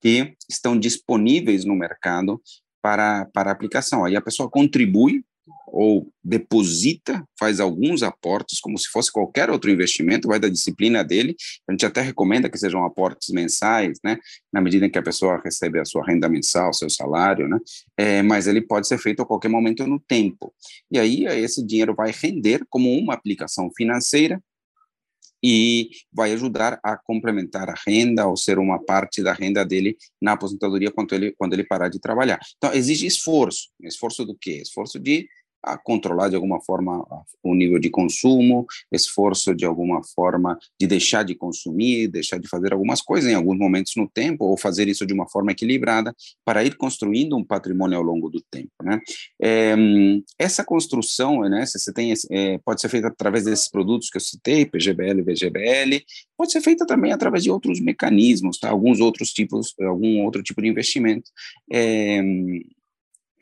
que 0.00 0.32
estão 0.48 0.78
disponíveis 0.78 1.66
no 1.66 1.76
mercado 1.76 2.40
para, 2.80 3.26
para 3.34 3.50
aplicação. 3.50 4.02
Aí 4.02 4.16
a 4.16 4.22
pessoa 4.22 4.48
contribui 4.48 5.22
ou 5.78 6.10
deposita, 6.24 7.22
faz 7.38 7.60
alguns 7.60 8.02
aportes, 8.02 8.58
como 8.60 8.78
se 8.78 8.88
fosse 8.88 9.12
qualquer 9.12 9.50
outro 9.50 9.70
investimento, 9.70 10.26
vai 10.26 10.40
da 10.40 10.48
disciplina 10.48 11.04
dele. 11.04 11.36
A 11.68 11.72
gente 11.72 11.84
até 11.84 12.00
recomenda 12.00 12.48
que 12.48 12.56
sejam 12.56 12.82
aportes 12.82 13.28
mensais, 13.28 13.98
né, 14.02 14.16
na 14.50 14.62
medida 14.62 14.86
em 14.86 14.90
que 14.90 14.98
a 14.98 15.02
pessoa 15.02 15.38
recebe 15.44 15.78
a 15.78 15.84
sua 15.84 16.02
renda 16.06 16.30
mensal, 16.30 16.72
seu 16.72 16.88
salário, 16.88 17.46
né, 17.46 17.58
é, 17.94 18.22
mas 18.22 18.46
ele 18.46 18.62
pode 18.62 18.88
ser 18.88 18.96
feito 18.96 19.20
a 19.20 19.26
qualquer 19.26 19.48
momento 19.50 19.86
no 19.86 20.00
tempo. 20.00 20.50
E 20.90 20.98
aí 20.98 21.26
esse 21.26 21.62
dinheiro 21.62 21.94
vai 21.94 22.10
render 22.10 22.64
como 22.70 22.90
uma 22.98 23.12
aplicação 23.12 23.70
financeira 23.76 24.42
e 25.44 25.90
vai 26.10 26.32
ajudar 26.32 26.80
a 26.82 26.96
complementar 26.96 27.68
a 27.68 27.74
renda 27.86 28.26
ou 28.26 28.34
ser 28.34 28.58
uma 28.58 28.82
parte 28.82 29.22
da 29.22 29.34
renda 29.34 29.62
dele 29.62 29.94
na 30.22 30.32
aposentadoria 30.32 30.90
quando 30.90 31.14
ele, 31.14 31.34
quando 31.36 31.52
ele 31.52 31.64
parar 31.64 31.90
de 31.90 32.00
trabalhar. 32.00 32.40
Então, 32.56 32.72
exige 32.72 33.06
esforço. 33.06 33.68
Esforço 33.82 34.24
do 34.24 34.34
quê? 34.34 34.62
Esforço 34.62 34.98
de 34.98 35.28
a 35.62 35.76
controlar 35.76 36.28
de 36.28 36.36
alguma 36.36 36.60
forma 36.60 37.04
o 37.42 37.54
nível 37.54 37.78
de 37.78 37.90
consumo, 37.90 38.66
esforço 38.92 39.54
de 39.54 39.64
alguma 39.64 40.00
forma 40.14 40.58
de 40.80 40.86
deixar 40.86 41.24
de 41.24 41.34
consumir, 41.34 42.08
deixar 42.08 42.38
de 42.38 42.48
fazer 42.48 42.72
algumas 42.72 43.02
coisas 43.02 43.30
em 43.30 43.34
alguns 43.34 43.58
momentos 43.58 43.92
no 43.96 44.08
tempo, 44.08 44.44
ou 44.44 44.56
fazer 44.56 44.88
isso 44.88 45.06
de 45.06 45.12
uma 45.12 45.28
forma 45.28 45.52
equilibrada, 45.52 46.14
para 46.44 46.64
ir 46.64 46.76
construindo 46.76 47.36
um 47.36 47.44
patrimônio 47.44 47.98
ao 47.98 48.04
longo 48.04 48.28
do 48.30 48.40
tempo. 48.50 48.70
Né? 48.82 49.00
É, 49.42 49.74
essa 50.38 50.64
construção, 50.64 51.40
né, 51.48 51.64
você 51.66 51.92
tem, 51.92 52.12
é, 52.30 52.58
pode 52.58 52.80
ser 52.80 52.88
feita 52.88 53.08
através 53.08 53.44
desses 53.44 53.70
produtos 53.70 54.08
que 54.08 54.16
eu 54.16 54.20
citei, 54.20 54.66
PGBL, 54.66 55.22
VGBL, 55.22 56.04
pode 56.36 56.52
ser 56.52 56.60
feita 56.60 56.86
também 56.86 57.12
através 57.12 57.42
de 57.42 57.50
outros 57.50 57.80
mecanismos, 57.80 58.58
tá? 58.58 58.70
alguns 58.70 59.00
outros 59.00 59.30
tipos, 59.30 59.74
algum 59.80 60.24
outro 60.24 60.42
tipo 60.42 60.62
de 60.62 60.68
investimento. 60.68 61.30
É, 61.72 62.22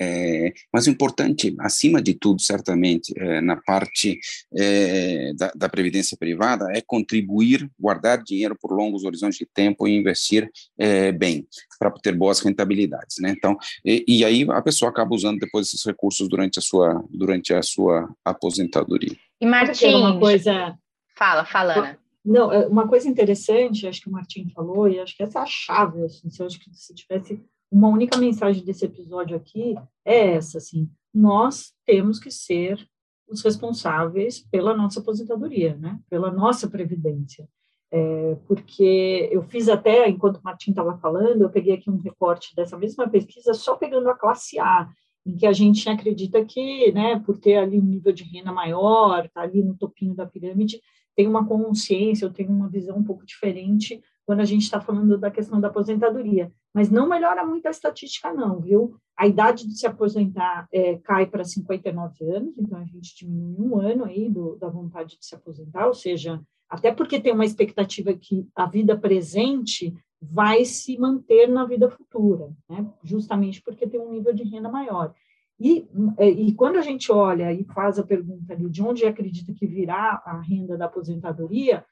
é, 0.00 0.52
mas 0.72 0.86
o 0.86 0.90
importante, 0.90 1.54
acima 1.60 2.02
de 2.02 2.14
tudo, 2.14 2.40
certamente, 2.40 3.12
é, 3.16 3.40
na 3.40 3.56
parte 3.56 4.18
é, 4.56 5.32
da, 5.34 5.52
da, 5.54 5.68
previdência 5.68 6.16
privada, 6.16 6.66
é 6.74 6.80
contribuir, 6.80 7.70
guardar 7.78 8.22
dinheiro 8.22 8.56
por 8.60 8.72
longos 8.72 9.04
horizontes 9.04 9.38
de 9.38 9.46
tempo 9.46 9.86
e 9.86 9.96
investir 9.96 10.50
é, 10.78 11.12
bem, 11.12 11.46
para 11.78 11.90
ter 11.92 12.12
boas 12.12 12.40
rentabilidades. 12.40 13.16
Né? 13.20 13.34
Então, 13.36 13.56
e, 13.84 14.04
e, 14.06 14.24
aí 14.24 14.46
a 14.50 14.62
pessoa 14.62 14.90
acaba 14.90 15.14
usando 15.14 15.38
depois 15.38 15.68
esses 15.68 15.84
recursos 15.84 16.28
durante 16.28 16.58
a 16.58 16.62
sua, 16.62 17.04
durante 17.10 17.54
a 17.54 17.62
sua 17.62 18.12
aposentadoria. 18.24 19.16
E 19.40 19.46
Martim, 19.46 19.94
uma 19.94 20.18
coisa... 20.18 20.76
Fala, 21.16 21.44
fala, 21.44 21.74
Ana. 21.74 22.04
Não, 22.24 22.50
é, 22.50 22.66
uma 22.66 22.88
coisa 22.88 23.06
interessante, 23.06 23.86
acho 23.86 24.00
que 24.00 24.08
o 24.08 24.12
Martim 24.12 24.48
falou, 24.48 24.88
e 24.88 24.98
acho 24.98 25.14
que 25.14 25.22
essa 25.22 25.40
é 25.40 25.42
a 25.42 25.46
chave, 25.46 26.04
assim, 26.04 26.30
se 26.30 26.40
eu 26.40 26.46
acho 26.46 26.58
que 26.58 26.70
se 26.72 26.94
tivesse 26.94 27.38
uma 27.74 27.88
única 27.88 28.16
mensagem 28.16 28.64
desse 28.64 28.84
episódio 28.84 29.36
aqui 29.36 29.74
é 30.04 30.34
essa, 30.34 30.58
assim, 30.58 30.88
nós 31.12 31.72
temos 31.84 32.20
que 32.20 32.30
ser 32.30 32.88
os 33.28 33.42
responsáveis 33.42 34.46
pela 34.48 34.76
nossa 34.76 35.00
aposentadoria, 35.00 35.76
né? 35.76 35.98
Pela 36.08 36.30
nossa 36.30 36.70
previdência. 36.70 37.48
É, 37.90 38.36
porque 38.46 39.28
eu 39.32 39.42
fiz 39.42 39.68
até, 39.68 40.08
enquanto 40.08 40.36
o 40.36 40.42
Martim 40.44 40.70
estava 40.70 40.96
falando, 40.98 41.42
eu 41.42 41.50
peguei 41.50 41.74
aqui 41.74 41.90
um 41.90 41.98
recorte 41.98 42.54
dessa 42.54 42.78
mesma 42.78 43.08
pesquisa, 43.08 43.52
só 43.54 43.74
pegando 43.74 44.08
a 44.08 44.14
classe 44.14 44.56
A, 44.60 44.88
em 45.26 45.34
que 45.34 45.46
a 45.46 45.52
gente 45.52 45.88
acredita 45.88 46.44
que, 46.44 46.92
né, 46.92 47.18
por 47.26 47.38
ter 47.38 47.56
ali 47.56 47.80
um 47.80 47.84
nível 47.84 48.12
de 48.12 48.22
renda 48.22 48.52
maior, 48.52 49.28
tá 49.30 49.40
ali 49.40 49.64
no 49.64 49.76
topinho 49.76 50.14
da 50.14 50.26
pirâmide, 50.26 50.80
tem 51.16 51.26
uma 51.26 51.44
consciência, 51.44 52.24
eu 52.24 52.32
tenho 52.32 52.50
uma 52.50 52.68
visão 52.68 52.96
um 52.96 53.04
pouco 53.04 53.26
diferente 53.26 54.00
quando 54.24 54.40
a 54.40 54.44
gente 54.44 54.62
está 54.62 54.80
falando 54.80 55.18
da 55.18 55.30
questão 55.30 55.60
da 55.60 55.66
aposentadoria. 55.66 56.52
Mas 56.74 56.90
não 56.90 57.08
melhora 57.08 57.46
muito 57.46 57.66
a 57.66 57.70
estatística, 57.70 58.32
não, 58.32 58.60
viu? 58.60 58.96
A 59.16 59.28
idade 59.28 59.66
de 59.66 59.78
se 59.78 59.86
aposentar 59.86 60.66
é, 60.72 60.98
cai 60.98 61.24
para 61.24 61.44
59 61.44 62.24
anos, 62.24 62.58
então 62.58 62.78
a 62.78 62.84
gente 62.84 63.16
diminui 63.16 63.68
um 63.68 63.78
ano 63.78 64.04
aí 64.04 64.28
do, 64.28 64.56
da 64.56 64.68
vontade 64.68 65.16
de 65.16 65.24
se 65.24 65.36
aposentar, 65.36 65.86
ou 65.86 65.94
seja, 65.94 66.42
até 66.68 66.92
porque 66.92 67.20
tem 67.20 67.32
uma 67.32 67.44
expectativa 67.44 68.12
que 68.12 68.48
a 68.56 68.66
vida 68.66 68.98
presente 68.98 69.94
vai 70.20 70.64
se 70.64 70.98
manter 70.98 71.46
na 71.46 71.64
vida 71.64 71.88
futura, 71.88 72.50
né? 72.68 72.90
justamente 73.04 73.62
porque 73.62 73.86
tem 73.86 74.00
um 74.00 74.10
nível 74.10 74.34
de 74.34 74.42
renda 74.42 74.68
maior. 74.68 75.14
E, 75.60 75.86
é, 76.18 76.28
e 76.28 76.52
quando 76.54 76.76
a 76.76 76.82
gente 76.82 77.12
olha 77.12 77.52
e 77.52 77.62
faz 77.64 77.98
a 77.98 78.02
pergunta 78.02 78.52
ali 78.52 78.68
de 78.68 78.82
onde 78.82 79.06
acredita 79.06 79.52
que 79.52 79.66
virá 79.66 80.20
a 80.24 80.40
renda 80.40 80.76
da 80.76 80.86
aposentadoria, 80.86 81.84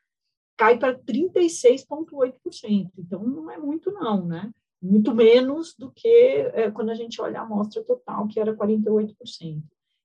cai 0.56 0.76
para 0.78 0.98
36,8%. 0.98 2.90
Então, 2.98 3.22
não 3.22 3.50
é 3.50 3.58
muito, 3.58 3.92
não, 3.92 4.26
né? 4.26 4.50
Muito 4.82 5.14
menos 5.14 5.74
do 5.78 5.90
que 5.90 6.08
é, 6.08 6.70
quando 6.70 6.90
a 6.90 6.94
gente 6.94 7.20
olha 7.20 7.40
a 7.40 7.42
amostra 7.42 7.82
total, 7.84 8.26
que 8.26 8.40
era 8.40 8.54
48%. 8.54 9.62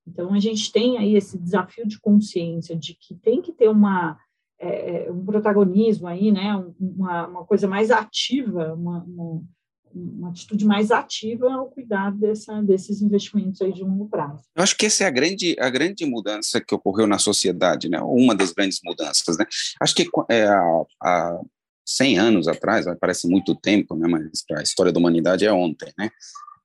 Então, 0.08 0.34
a 0.34 0.40
gente 0.40 0.72
tem 0.72 0.98
aí 0.98 1.16
esse 1.16 1.38
desafio 1.38 1.86
de 1.88 2.00
consciência 2.00 2.76
de 2.76 2.94
que 2.94 3.16
tem 3.16 3.42
que 3.42 3.52
ter 3.52 3.68
uma, 3.68 4.18
é, 4.60 5.12
um 5.12 5.26
protagonismo 5.26 6.08
aí, 6.08 6.32
né? 6.32 6.56
Uma, 6.80 7.28
uma 7.28 7.46
coisa 7.46 7.68
mais 7.68 7.92
ativa, 7.92 8.74
uma, 8.74 9.04
uma 9.04 9.44
uma 9.94 10.30
atitude 10.30 10.66
mais 10.66 10.92
ativa 10.92 11.52
ao 11.52 11.70
cuidar 11.70 12.12
dessa, 12.12 12.62
desses 12.62 13.02
investimentos 13.02 13.62
aí 13.62 13.74
de 13.74 13.84
longo 13.84 14.08
prazo. 14.08 14.44
Eu 14.56 14.64
acho 14.64 14.78
que 14.78 14.86
essa 14.86 15.04
é 15.04 15.08
a 15.08 15.12
grande, 15.12 15.56
a 15.60 15.70
grande 15.70 16.06
mudança 16.06 16.62
que 16.62 16.76
ocorreu 16.76 17.08
na 17.08 17.18
sociedade, 17.18 17.90
né? 17.90 18.00
uma 18.02 18.36
das 18.36 18.52
grandes 18.52 18.80
mudanças. 18.84 19.38
Né? 19.38 19.46
Acho 19.82 19.96
que 19.96 20.08
é, 20.30 20.46
há, 20.46 20.84
há 21.02 21.42
100 21.88 22.20
anos 22.20 22.48
atrás, 22.50 22.86
parece 23.00 23.30
muito 23.30 23.56
tempo, 23.56 23.96
né? 23.96 24.08
mas 24.08 24.44
para 24.46 24.60
a 24.60 24.64
história 24.64 24.92
da 24.92 25.00
humanidade 25.00 25.46
é 25.46 25.52
ontem. 25.52 25.92
Né? 25.98 26.10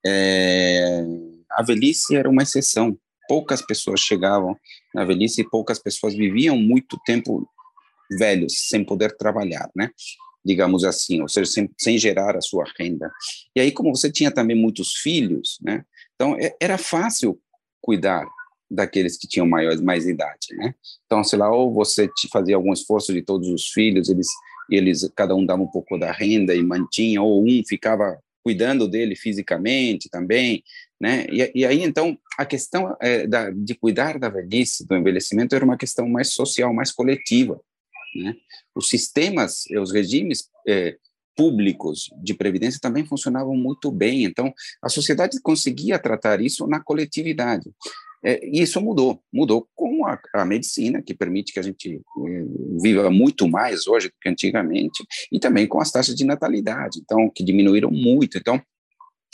É, 0.05 1.05
a 1.51 1.63
velhice 1.63 2.17
era 2.17 2.29
uma 2.29 2.43
exceção. 2.43 2.99
Poucas 3.29 3.63
pessoas 3.63 4.01
chegavam 4.01 4.57
na 4.93 5.05
velhice 5.05 5.41
e 5.41 5.49
poucas 5.49 5.79
pessoas 5.79 6.13
viviam 6.15 6.59
muito 6.59 6.99
tempo 7.07 7.49
velhos, 8.19 8.69
sem 8.69 8.85
poder 8.85 9.17
trabalhar, 9.17 9.71
né? 9.77 9.91
digamos 10.45 10.85
assim, 10.85 11.21
ou 11.21 11.29
seja, 11.29 11.49
sem, 11.49 11.71
sem 11.79 11.97
gerar 11.97 12.37
a 12.37 12.41
sua 12.41 12.65
renda. 12.77 13.11
E 13.55 13.61
aí, 13.61 13.71
como 13.71 13.95
você 13.95 14.11
tinha 14.11 14.29
também 14.29 14.57
muitos 14.57 14.95
filhos, 14.95 15.59
né? 15.63 15.85
Então, 16.17 16.37
é, 16.37 16.55
era 16.61 16.77
fácil 16.77 17.41
cuidar 17.81 18.27
daqueles 18.71 19.17
que 19.17 19.29
tinham 19.29 19.47
maior, 19.47 19.77
mais 19.83 20.07
idade, 20.07 20.49
né? 20.57 20.75
Então, 21.07 21.23
sei 21.23 21.39
lá, 21.39 21.51
ou 21.51 21.73
você 21.73 22.11
fazia 22.33 22.57
algum 22.57 22.73
esforço 22.73 23.13
de 23.13 23.23
todos 23.23 23.49
os 23.49 23.69
filhos, 23.69 24.09
eles, 24.09 24.29
eles 24.77 25.11
cada 25.15 25.35
um 25.35 25.45
dava 25.45 25.63
um 25.63 25.67
pouco 25.67 25.99
da 25.99 26.11
renda 26.13 26.55
e 26.55 26.63
mantinha, 26.63 27.23
ou 27.23 27.43
um 27.43 27.63
ficava 27.67 28.19
cuidando 28.43 28.89
dele 28.89 29.15
fisicamente 29.15 30.09
também, 30.11 30.63
né? 31.01 31.27
E, 31.31 31.61
e 31.61 31.65
aí, 31.65 31.83
então, 31.83 32.19
a 32.37 32.45
questão 32.45 32.97
é, 33.01 33.27
da, 33.27 33.51
de 33.51 33.75
cuidar 33.75 34.19
da 34.19 34.29
velhice, 34.29 34.87
do 34.87 34.97
envelhecimento, 34.97 35.55
era 35.55 35.65
uma 35.65 35.77
questão 35.77 36.09
mais 36.09 36.33
social, 36.33 36.75
mais 36.75 36.91
coletiva, 36.93 37.61
né? 38.17 38.35
Os 38.75 38.89
sistemas, 38.89 39.65
os 39.81 39.93
regimes 39.93 40.49
é, 40.67 40.97
públicos 41.37 42.11
de 42.23 42.35
previdência 42.35 42.81
também 42.81 43.07
funcionavam 43.07 43.57
muito 43.57 43.91
bem, 43.91 44.25
então 44.25 44.53
a 44.83 44.89
sociedade 44.89 45.41
conseguia 45.41 45.99
tratar 45.99 46.41
isso 46.41 46.67
na 46.67 46.81
coletividade. 46.81 47.71
É, 48.25 48.41
e 48.47 48.63
isso 48.63 48.81
mudou, 48.81 49.21
mudou 49.33 49.67
com 49.75 50.07
a, 50.07 50.19
a, 50.35 50.45
medicina, 50.45 51.03
que 51.03 51.13
permite 51.13 51.53
que 51.53 51.59
a 51.59 51.63
gente 51.63 51.97
é, 51.97 52.45
viva 52.81 53.11
muito 53.11 53.49
mais 53.49 53.87
hoje 53.87 54.09
do 54.09 54.15
que 54.21 54.29
antigamente, 54.29 55.05
e 55.31 55.41
também 55.41 55.67
com 55.67 55.81
as 55.81 55.91
taxas 55.91 56.15
de 56.15 56.25
natalidade, 56.25 57.01
então, 57.03 57.29
que 57.29 57.45
diminuíram 57.45 57.91
muito. 57.91 58.39
Então, 58.39 58.63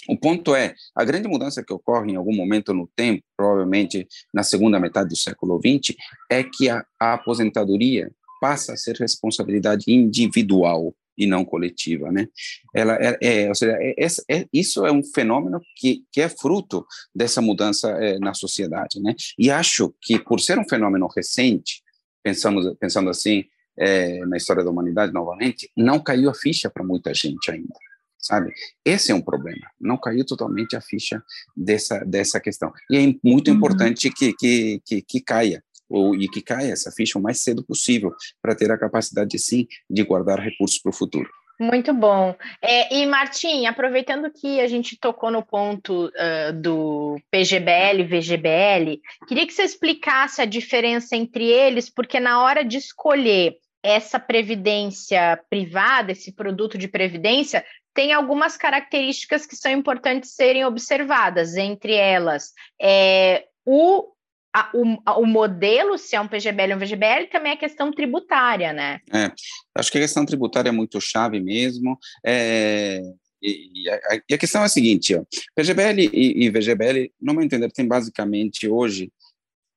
o 0.09 0.17
ponto 0.17 0.55
é, 0.55 0.75
a 0.97 1.05
grande 1.05 1.29
mudança 1.29 1.63
que 1.63 1.73
ocorre 1.73 2.13
em 2.13 2.17
algum 2.17 2.35
momento 2.35 2.73
no 2.73 2.89
tempo, 2.97 3.23
provavelmente 3.37 4.07
na 4.33 4.43
segunda 4.43 4.81
metade 4.81 5.11
do 5.11 5.17
século 5.17 5.61
XX, 5.61 5.95
é 6.31 6.43
que 6.43 6.71
a, 6.71 6.83
a 6.99 7.15
aposentadoria 7.15 8.11
passa 8.41 8.73
a 8.73 8.77
ser 8.77 8.97
responsabilidade 8.97 9.85
individual 9.89 10.95
e 11.19 11.27
não 11.27 11.45
coletiva, 11.45 12.13
né? 12.13 12.29
Ela 12.73 12.97
é, 13.01 13.19
é 13.21 13.49
ou 13.49 13.55
seja, 13.55 13.77
é, 13.81 14.07
é, 14.31 14.47
isso 14.53 14.87
é 14.87 14.93
um 14.93 15.03
fenômeno 15.03 15.61
que, 15.77 16.05
que 16.13 16.21
é 16.21 16.29
fruto 16.29 16.87
dessa 17.13 17.43
mudança 17.43 17.91
é, 17.91 18.19
na 18.21 18.33
sociedade, 18.33 19.01
né? 19.03 19.15
E 19.37 19.51
acho 19.51 19.93
que 20.01 20.19
por 20.19 20.41
ser 20.41 20.59
um 20.59 20.69
fenômeno 20.69 21.09
recente, 21.15 21.83
pensamos 22.23 22.73
pensando 22.79 23.11
assim 23.11 23.45
é, 23.77 24.25
na 24.27 24.37
história 24.37 24.63
da 24.63 24.71
humanidade 24.71 25.13
novamente, 25.13 25.71
não 25.77 26.01
caiu 26.01 26.31
a 26.31 26.35
ficha 26.35 26.71
para 26.71 26.85
muita 26.85 27.13
gente 27.13 27.51
ainda, 27.51 27.75
sabe? 28.19 28.53
Esse 28.85 29.11
é 29.11 29.15
um 29.15 29.23
problema, 29.23 29.67
não 29.81 29.97
caiu 29.97 30.25
totalmente 30.25 30.77
a 30.77 30.81
ficha 30.81 31.23
dessa 31.57 32.05
dessa 32.05 32.39
questão. 32.39 32.73
E 32.91 32.97
é 32.97 33.15
muito 33.25 33.51
uhum. 33.51 33.57
importante 33.57 34.11
que, 34.11 34.33
que, 34.35 34.81
que, 34.85 35.03
que 35.03 35.21
caia, 35.21 35.63
ou, 35.89 36.15
e 36.15 36.29
que 36.29 36.43
caia 36.43 36.73
essa 36.73 36.91
ficha 36.91 37.19
o 37.19 37.23
mais 37.23 37.41
cedo 37.41 37.65
possível, 37.65 38.13
para 38.43 38.55
ter 38.55 38.71
a 38.71 38.79
capacidade, 38.79 39.39
sim, 39.39 39.67
de 39.89 40.03
guardar 40.03 40.41
recursos 40.41 40.79
para 40.79 40.91
o 40.91 40.95
futuro. 40.95 41.29
Muito 41.61 41.93
bom. 41.93 42.37
É, 42.63 42.95
e, 42.95 43.05
Martim, 43.05 43.67
aproveitando 43.67 44.31
que 44.31 44.61
a 44.61 44.69
gente 44.69 44.97
tocou 44.97 45.29
no 45.29 45.45
ponto 45.45 46.07
uh, 46.07 46.53
do 46.53 47.21
PGBL 47.33 48.01
e 48.01 48.05
VGBL, 48.05 49.01
queria 49.27 49.45
que 49.45 49.53
você 49.53 49.65
explicasse 49.65 50.41
a 50.41 50.45
diferença 50.45 51.17
entre 51.17 51.45
eles, 51.47 51.91
porque 51.91 52.21
na 52.21 52.45
hora 52.45 52.65
de 52.65 52.77
escolher 52.77 53.57
essa 53.83 54.21
previdência 54.21 55.41
privada, 55.51 56.13
esse 56.13 56.33
produto 56.33 56.79
de 56.79 56.87
previdência, 56.87 57.65
tem 57.93 58.13
algumas 58.13 58.57
características 58.57 59.45
que 59.45 59.57
são 59.57 59.73
importantes 59.73 60.35
serem 60.37 60.65
observadas, 60.65 61.57
entre 61.57 61.95
elas 61.95 62.53
é, 62.81 63.47
o 63.67 64.13
a, 64.55 64.71
o, 64.75 64.99
a, 65.05 65.19
o, 65.19 65.27
modelo, 65.27 65.99
se 65.99 66.17
é 66.17 66.21
um 66.21 66.29
PGBL 66.29 66.73
ou 66.73 66.77
um 66.77 66.79
VGBL, 66.79 67.29
também 67.31 67.53
é 67.53 67.57
questão 67.57 67.93
tributária, 67.93 68.73
né? 68.73 69.01
É, 69.13 69.31
acho 69.75 69.91
que 69.91 69.99
a 69.99 70.01
questão 70.01 70.25
tributária 70.25 70.69
é 70.69 70.73
muito 70.73 71.01
chave 71.01 71.41
mesmo. 71.41 71.99
É, 72.25 73.01
e, 73.43 73.85
e, 73.85 73.91
a, 73.91 74.21
e, 74.31 74.35
a, 74.35 74.39
questão 74.39 74.63
é 74.63 74.65
a 74.65 74.69
seguinte: 74.69 75.15
ó, 75.15 75.23
PGBL 75.55 76.11
e, 76.13 76.45
e 76.45 76.51
VGBL, 76.51 77.13
no 77.21 77.35
meu 77.35 77.43
entender, 77.43 77.71
tem 77.71 77.87
basicamente 77.87 78.69
hoje 78.69 79.13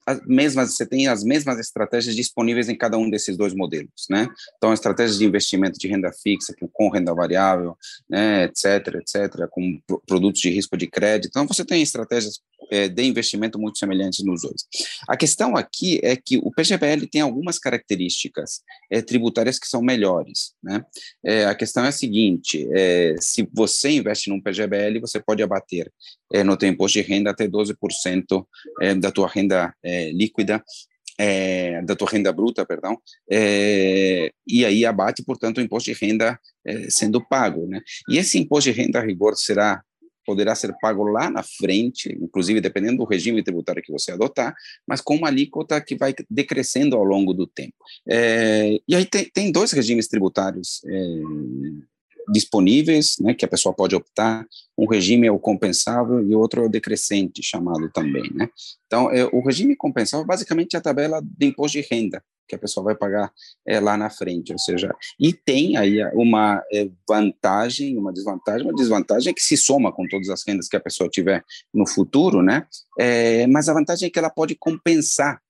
as 0.05 0.19
mesmas, 0.25 0.75
você 0.75 0.85
tem 0.85 1.07
as 1.07 1.23
mesmas 1.23 1.59
estratégias 1.59 2.15
disponíveis 2.15 2.67
em 2.69 2.75
cada 2.75 2.97
um 2.97 3.09
desses 3.09 3.37
dois 3.37 3.53
modelos, 3.53 4.07
né? 4.09 4.27
Então, 4.57 4.73
estratégias 4.73 5.19
de 5.19 5.25
investimento 5.25 5.77
de 5.77 5.87
renda 5.87 6.11
fixa, 6.11 6.53
com 6.73 6.89
renda 6.89 7.13
variável, 7.13 7.77
né, 8.09 8.45
etc, 8.45 8.95
etc, 8.95 9.47
com 9.49 9.79
produtos 10.07 10.41
de 10.41 10.49
risco 10.49 10.75
de 10.75 10.87
crédito. 10.87 11.29
Então, 11.29 11.47
você 11.47 11.63
tem 11.63 11.81
estratégias 11.81 12.41
é, 12.69 12.87
de 12.87 13.03
investimento 13.03 13.59
muito 13.59 13.77
semelhantes 13.77 14.23
nos 14.23 14.41
dois. 14.41 14.65
A 15.07 15.17
questão 15.17 15.55
aqui 15.55 15.99
é 16.03 16.15
que 16.15 16.37
o 16.37 16.51
PGBL 16.51 17.07
tem 17.07 17.21
algumas 17.21 17.57
características 17.57 18.61
é, 18.89 19.01
tributárias 19.01 19.57
que 19.57 19.67
são 19.67 19.81
melhores, 19.81 20.53
né? 20.63 20.83
É, 21.25 21.45
a 21.45 21.55
questão 21.55 21.83
é 21.85 21.89
a 21.89 21.91
seguinte, 21.91 22.67
é, 22.73 23.15
se 23.19 23.47
você 23.53 23.91
investe 23.91 24.29
num 24.29 24.41
PGBL, 24.41 24.99
você 24.99 25.19
pode 25.19 25.41
abater 25.41 25.91
é, 26.33 26.43
no 26.43 26.57
teu 26.57 26.69
imposto 26.69 26.99
de 26.99 27.07
renda 27.07 27.31
até 27.31 27.47
12% 27.47 28.45
é, 28.81 28.95
da 28.95 29.11
tua 29.11 29.27
renda 29.27 29.73
líquida, 30.13 30.63
é, 31.17 31.81
da 31.83 31.95
tua 31.95 32.09
renda 32.09 32.31
bruta, 32.31 32.65
perdão, 32.65 32.97
é, 33.29 34.31
e 34.47 34.65
aí 34.65 34.85
abate, 34.85 35.23
portanto, 35.23 35.59
o 35.59 35.61
imposto 35.61 35.93
de 35.93 35.99
renda 35.99 36.39
é, 36.65 36.89
sendo 36.89 37.23
pago, 37.23 37.67
né? 37.67 37.79
E 38.09 38.17
esse 38.17 38.39
imposto 38.39 38.71
de 38.71 38.81
renda 38.81 38.99
a 38.99 39.03
rigor 39.03 39.35
será 39.35 39.83
poderá 40.25 40.55
ser 40.55 40.73
pago 40.81 41.03
lá 41.03 41.29
na 41.29 41.43
frente, 41.43 42.17
inclusive 42.21 42.61
dependendo 42.61 42.97
do 42.97 43.05
regime 43.05 43.43
tributário 43.43 43.81
que 43.81 43.91
você 43.91 44.11
adotar, 44.11 44.53
mas 44.87 45.01
com 45.01 45.15
uma 45.15 45.27
alíquota 45.27 45.79
que 45.81 45.95
vai 45.95 46.13
decrescendo 46.29 46.95
ao 46.95 47.03
longo 47.03 47.33
do 47.33 47.47
tempo. 47.47 47.75
É, 48.07 48.79
e 48.87 48.95
aí 48.95 49.05
tem, 49.05 49.29
tem 49.33 49.51
dois 49.51 49.71
regimes 49.71 50.07
tributários 50.07 50.81
é, 50.85 51.21
disponíveis, 52.29 53.15
né, 53.19 53.33
que 53.33 53.45
a 53.45 53.47
pessoa 53.47 53.73
pode 53.73 53.95
optar. 53.95 54.45
Um 54.77 54.87
regime 54.87 55.27
é 55.27 55.31
o 55.31 55.39
compensável 55.39 56.25
e 56.25 56.35
outro 56.35 56.61
é 56.61 56.65
o 56.65 56.69
decrescente, 56.69 57.41
chamado 57.43 57.89
também, 57.91 58.29
né? 58.33 58.49
Então, 58.87 59.11
é, 59.11 59.25
o 59.25 59.41
regime 59.41 59.75
compensável 59.75 60.25
basicamente 60.25 60.75
é 60.75 60.79
a 60.79 60.81
tabela 60.81 61.21
de 61.23 61.45
imposto 61.45 61.79
de 61.79 61.87
renda 61.89 62.23
que 62.51 62.55
a 62.55 62.59
pessoa 62.59 62.83
vai 62.83 62.95
pagar 62.95 63.31
é, 63.65 63.79
lá 63.79 63.95
na 63.95 64.09
frente, 64.09 64.51
ou 64.51 64.59
seja, 64.59 64.93
e 65.17 65.31
tem 65.31 65.77
aí 65.77 66.03
uma 66.13 66.61
é, 66.71 66.89
vantagem, 67.07 67.97
uma 67.97 68.11
desvantagem, 68.11 68.67
uma 68.67 68.75
desvantagem 68.75 69.33
que 69.33 69.41
se 69.41 69.55
soma 69.55 69.91
com 69.91 70.05
todas 70.05 70.29
as 70.29 70.43
rendas 70.45 70.67
que 70.67 70.75
a 70.75 70.81
pessoa 70.81 71.09
tiver 71.09 71.43
no 71.73 71.87
futuro, 71.87 72.41
né? 72.41 72.67
É, 72.99 73.47
mas 73.47 73.69
a 73.69 73.73
vantagem 73.73 74.07
é 74.07 74.09
que 74.09 74.19
ela 74.19 74.29
pode 74.29 74.55
compensar 74.55 75.41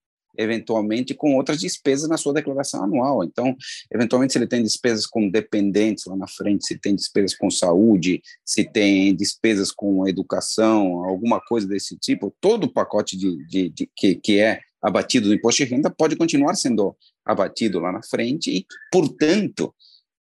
eventualmente 0.41 1.13
com 1.13 1.35
outras 1.35 1.59
despesas 1.59 2.09
na 2.09 2.17
sua 2.17 2.33
declaração 2.33 2.83
anual. 2.83 3.23
Então, 3.23 3.55
eventualmente, 3.93 4.33
se 4.33 4.39
ele 4.39 4.47
tem 4.47 4.63
despesas 4.63 5.05
com 5.05 5.29
dependentes 5.29 6.05
lá 6.05 6.15
na 6.15 6.27
frente, 6.27 6.65
se 6.65 6.77
tem 6.77 6.95
despesas 6.95 7.35
com 7.35 7.49
saúde, 7.49 8.21
se 8.45 8.63
tem 8.63 9.15
despesas 9.15 9.71
com 9.71 10.07
educação, 10.07 11.03
alguma 11.05 11.39
coisa 11.39 11.67
desse 11.67 11.97
tipo, 11.97 12.33
todo 12.39 12.65
o 12.65 12.71
pacote 12.71 13.17
de, 13.17 13.45
de, 13.47 13.69
de 13.69 13.89
que, 13.95 14.15
que 14.15 14.39
é 14.39 14.59
abatido 14.81 15.27
do 15.27 15.35
imposto 15.35 15.63
de 15.63 15.69
renda 15.69 15.89
pode 15.89 16.15
continuar 16.15 16.55
sendo 16.55 16.95
abatido 17.23 17.79
lá 17.79 17.91
na 17.91 18.01
frente 18.01 18.49
e, 18.49 18.65
portanto, 18.91 19.73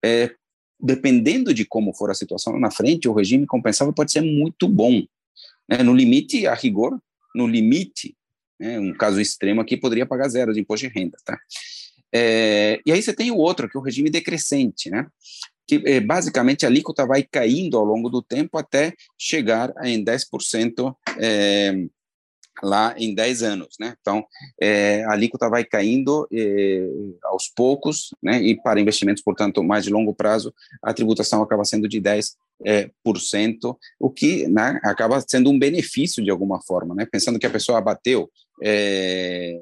é, 0.05 0.35
dependendo 0.81 1.55
de 1.55 1.65
como 1.65 1.95
for 1.95 2.11
a 2.11 2.15
situação 2.15 2.53
lá 2.53 2.59
na 2.59 2.71
frente, 2.71 3.09
o 3.09 3.13
regime 3.13 3.47
compensável 3.47 3.93
pode 3.93 4.13
ser 4.13 4.21
muito 4.21 4.69
bom. 4.69 5.03
Né? 5.69 5.83
No 5.83 5.95
limite, 5.95 6.47
a 6.47 6.55
rigor, 6.55 6.99
no 7.35 7.47
limite, 7.47 8.17
né, 8.59 8.79
um 8.79 8.93
caso 8.93 9.21
extremo 9.21 9.61
aqui, 9.61 9.77
poderia 9.77 10.07
pagar 10.07 10.29
zero 10.29 10.53
de 10.53 10.61
imposto 10.61 10.87
de 10.87 10.93
renda, 10.93 11.17
tá? 11.25 11.38
É, 12.12 12.81
e 12.87 12.93
aí 12.93 13.03
você 13.03 13.12
tem 13.12 13.31
o 13.31 13.37
outro, 13.37 13.69
que 13.69 13.77
é 13.77 13.81
o 13.81 13.83
regime 13.83 14.11
decrescente, 14.11 14.91
né? 14.91 15.07
Que 15.67 15.83
é, 15.85 16.00
basicamente 16.00 16.65
a 16.65 16.69
alíquota 16.69 17.07
vai 17.07 17.23
caindo 17.23 17.77
ao 17.77 17.85
longo 17.85 18.09
do 18.09 18.23
tempo 18.23 18.57
até 18.57 18.95
chegar 19.19 19.73
em 19.85 20.03
10% 20.03 20.95
é, 21.21 21.85
lá 22.62 22.95
em 22.97 23.15
10 23.15 23.43
anos, 23.43 23.77
né? 23.79 23.95
Então, 24.00 24.25
é, 24.61 25.05
a 25.05 25.12
alíquota 25.12 25.49
vai 25.49 25.65
caindo 25.65 26.27
é, 26.33 26.87
aos 27.25 27.49
poucos, 27.49 28.15
né? 28.23 28.43
E 28.43 28.61
para 28.61 28.81
investimentos, 28.81 29.23
portanto, 29.23 29.62
mais 29.62 29.85
de 29.85 29.91
longo 29.91 30.15
prazo, 30.15 30.55
a 30.83 30.95
tributação 30.95 31.43
acaba 31.43 31.65
sendo 31.65 31.88
de 31.88 32.00
10 32.00 32.37
é, 32.65 32.91
por 33.05 33.21
cento, 33.21 33.79
o 33.99 34.11
que 34.11 34.49
né, 34.49 34.81
acaba 34.83 35.23
sendo 35.27 35.50
um 35.50 35.59
benefício 35.59 36.23
de 36.23 36.31
alguma 36.31 36.61
forma, 36.62 36.95
né? 36.95 37.07
Pensando 37.11 37.38
que 37.38 37.47
a 37.47 37.50
pessoa 37.50 37.79
abateu 37.79 38.31
é, 38.62 39.59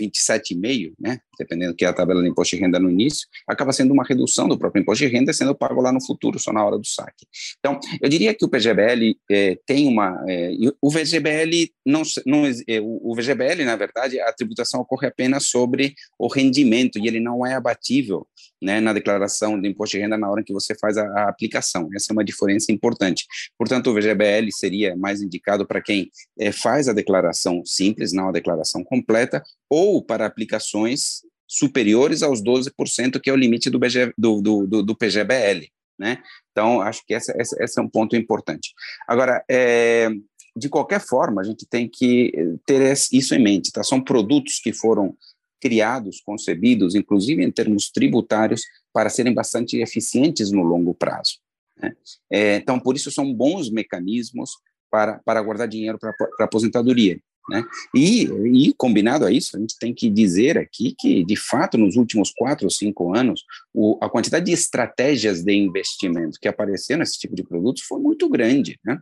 27,5, 0.00 0.94
né, 0.98 1.20
dependendo 1.38 1.74
que 1.74 1.84
é 1.84 1.88
a 1.88 1.92
tabela 1.92 2.22
de 2.22 2.28
imposto 2.28 2.56
de 2.56 2.62
renda 2.62 2.78
no 2.78 2.90
início, 2.90 3.26
acaba 3.46 3.72
sendo 3.72 3.92
uma 3.92 4.04
redução 4.04 4.48
do 4.48 4.58
próprio 4.58 4.82
imposto 4.82 5.04
de 5.04 5.12
renda 5.12 5.32
sendo 5.32 5.54
pago 5.54 5.80
lá 5.80 5.92
no 5.92 6.04
futuro, 6.04 6.38
só 6.38 6.52
na 6.52 6.64
hora 6.64 6.78
do 6.78 6.86
saque. 6.86 7.26
Então, 7.58 7.78
eu 8.00 8.08
diria 8.08 8.34
que 8.34 8.44
o 8.44 8.48
PGBL 8.48 9.16
é, 9.30 9.58
tem 9.66 9.86
uma... 9.86 10.22
É, 10.28 10.52
o 10.80 10.90
VGBL, 10.90 11.70
não, 11.86 12.02
não, 12.26 12.46
é, 12.46 12.80
o 12.80 13.14
VGBL, 13.14 13.64
na 13.64 13.76
verdade, 13.76 14.20
a 14.20 14.32
tributação 14.32 14.80
ocorre 14.80 15.06
apenas 15.06 15.46
sobre 15.46 15.94
o 16.18 16.28
rendimento 16.28 16.98
e 16.98 17.06
ele 17.06 17.20
não 17.20 17.46
é 17.46 17.54
abatível 17.54 18.26
né, 18.60 18.80
na 18.80 18.92
declaração 18.92 19.60
de 19.60 19.68
imposto 19.68 19.96
de 19.96 20.02
renda 20.02 20.18
na 20.18 20.30
hora 20.30 20.42
que 20.42 20.52
você 20.52 20.74
faz 20.74 20.96
a, 20.96 21.04
a, 21.04 21.28
aplicação. 21.28 21.88
Essa 21.94 22.12
é 22.12 22.14
uma 22.14 22.24
diferença 22.24 22.72
importante. 22.72 23.26
Portanto, 23.56 23.88
o 23.90 23.94
VGBL 23.94 24.50
seria 24.50 24.96
mais 24.96 25.22
indicado 25.22 25.66
para 25.66 25.80
quem 25.80 26.10
é, 26.38 26.52
faz 26.52 26.88
a 26.88 26.92
declaração 26.92 27.64
simples, 27.64 28.12
não 28.12 28.28
a 28.28 28.32
declaração 28.32 28.82
completa, 28.82 29.42
ou 29.70 30.02
para 30.02 30.26
aplicações 30.26 31.22
superiores 31.48 32.22
aos 32.22 32.42
12%, 32.42 33.18
que 33.18 33.30
é 33.30 33.32
o 33.32 33.36
limite 33.36 33.70
do, 33.70 33.78
BG, 33.78 34.12
do, 34.18 34.42
do, 34.42 34.82
do, 34.82 34.96
PGBL. 34.96 35.66
Né? 35.98 36.22
Então, 36.52 36.82
acho 36.82 37.04
que 37.06 37.14
esse, 37.14 37.32
esse, 37.40 37.60
esse 37.62 37.80
é 37.80 37.82
um 37.82 37.88
ponto 37.88 38.14
importante. 38.14 38.74
Agora, 39.08 39.42
é, 39.50 40.10
de 40.54 40.68
qualquer 40.68 41.00
forma, 41.00 41.40
a 41.40 41.44
gente 41.44 41.66
tem 41.66 41.88
que 41.88 42.32
ter 42.66 42.92
isso 43.12 43.34
em 43.34 43.42
mente, 43.42 43.72
tá? 43.72 43.82
São 43.82 44.00
produtos 44.00 44.60
que 44.60 44.72
foram 44.72 45.16
criados, 45.60 46.20
concebidos, 46.20 46.94
inclusive 46.94 47.42
em 47.42 47.50
termos 47.50 47.90
tributários, 47.90 48.62
para 48.92 49.08
serem 49.08 49.34
bastante 49.34 49.78
eficientes 49.78 50.52
no 50.52 50.62
longo 50.62 50.94
prazo. 50.94 51.38
Né? 51.76 51.96
É, 52.30 52.56
então, 52.56 52.78
por 52.78 52.94
isso, 52.96 53.10
são 53.10 53.32
bons 53.32 53.70
mecanismos 53.70 54.50
para, 54.90 55.18
para 55.24 55.42
guardar 55.42 55.68
dinheiro 55.68 55.98
para 55.98 56.12
a 56.40 56.44
aposentadoria. 56.44 57.20
Né? 57.48 57.64
E, 57.94 58.24
e, 58.24 58.74
combinado 58.74 59.24
a 59.24 59.32
isso, 59.32 59.56
a 59.56 59.60
gente 59.60 59.78
tem 59.78 59.94
que 59.94 60.10
dizer 60.10 60.58
aqui 60.58 60.94
que, 60.98 61.24
de 61.24 61.36
fato, 61.36 61.78
nos 61.78 61.96
últimos 61.96 62.30
quatro 62.30 62.66
ou 62.66 62.70
cinco 62.70 63.14
anos, 63.14 63.42
o, 63.72 63.98
a 64.02 64.08
quantidade 64.08 64.46
de 64.46 64.52
estratégias 64.52 65.42
de 65.42 65.54
investimento 65.54 66.38
que 66.40 66.48
apareceram 66.48 67.00
nesse 67.00 67.18
tipo 67.18 67.34
de 67.34 67.42
produtos 67.42 67.82
foi 67.82 68.00
muito 68.00 68.28
grande. 68.28 68.78
Né? 68.84 68.98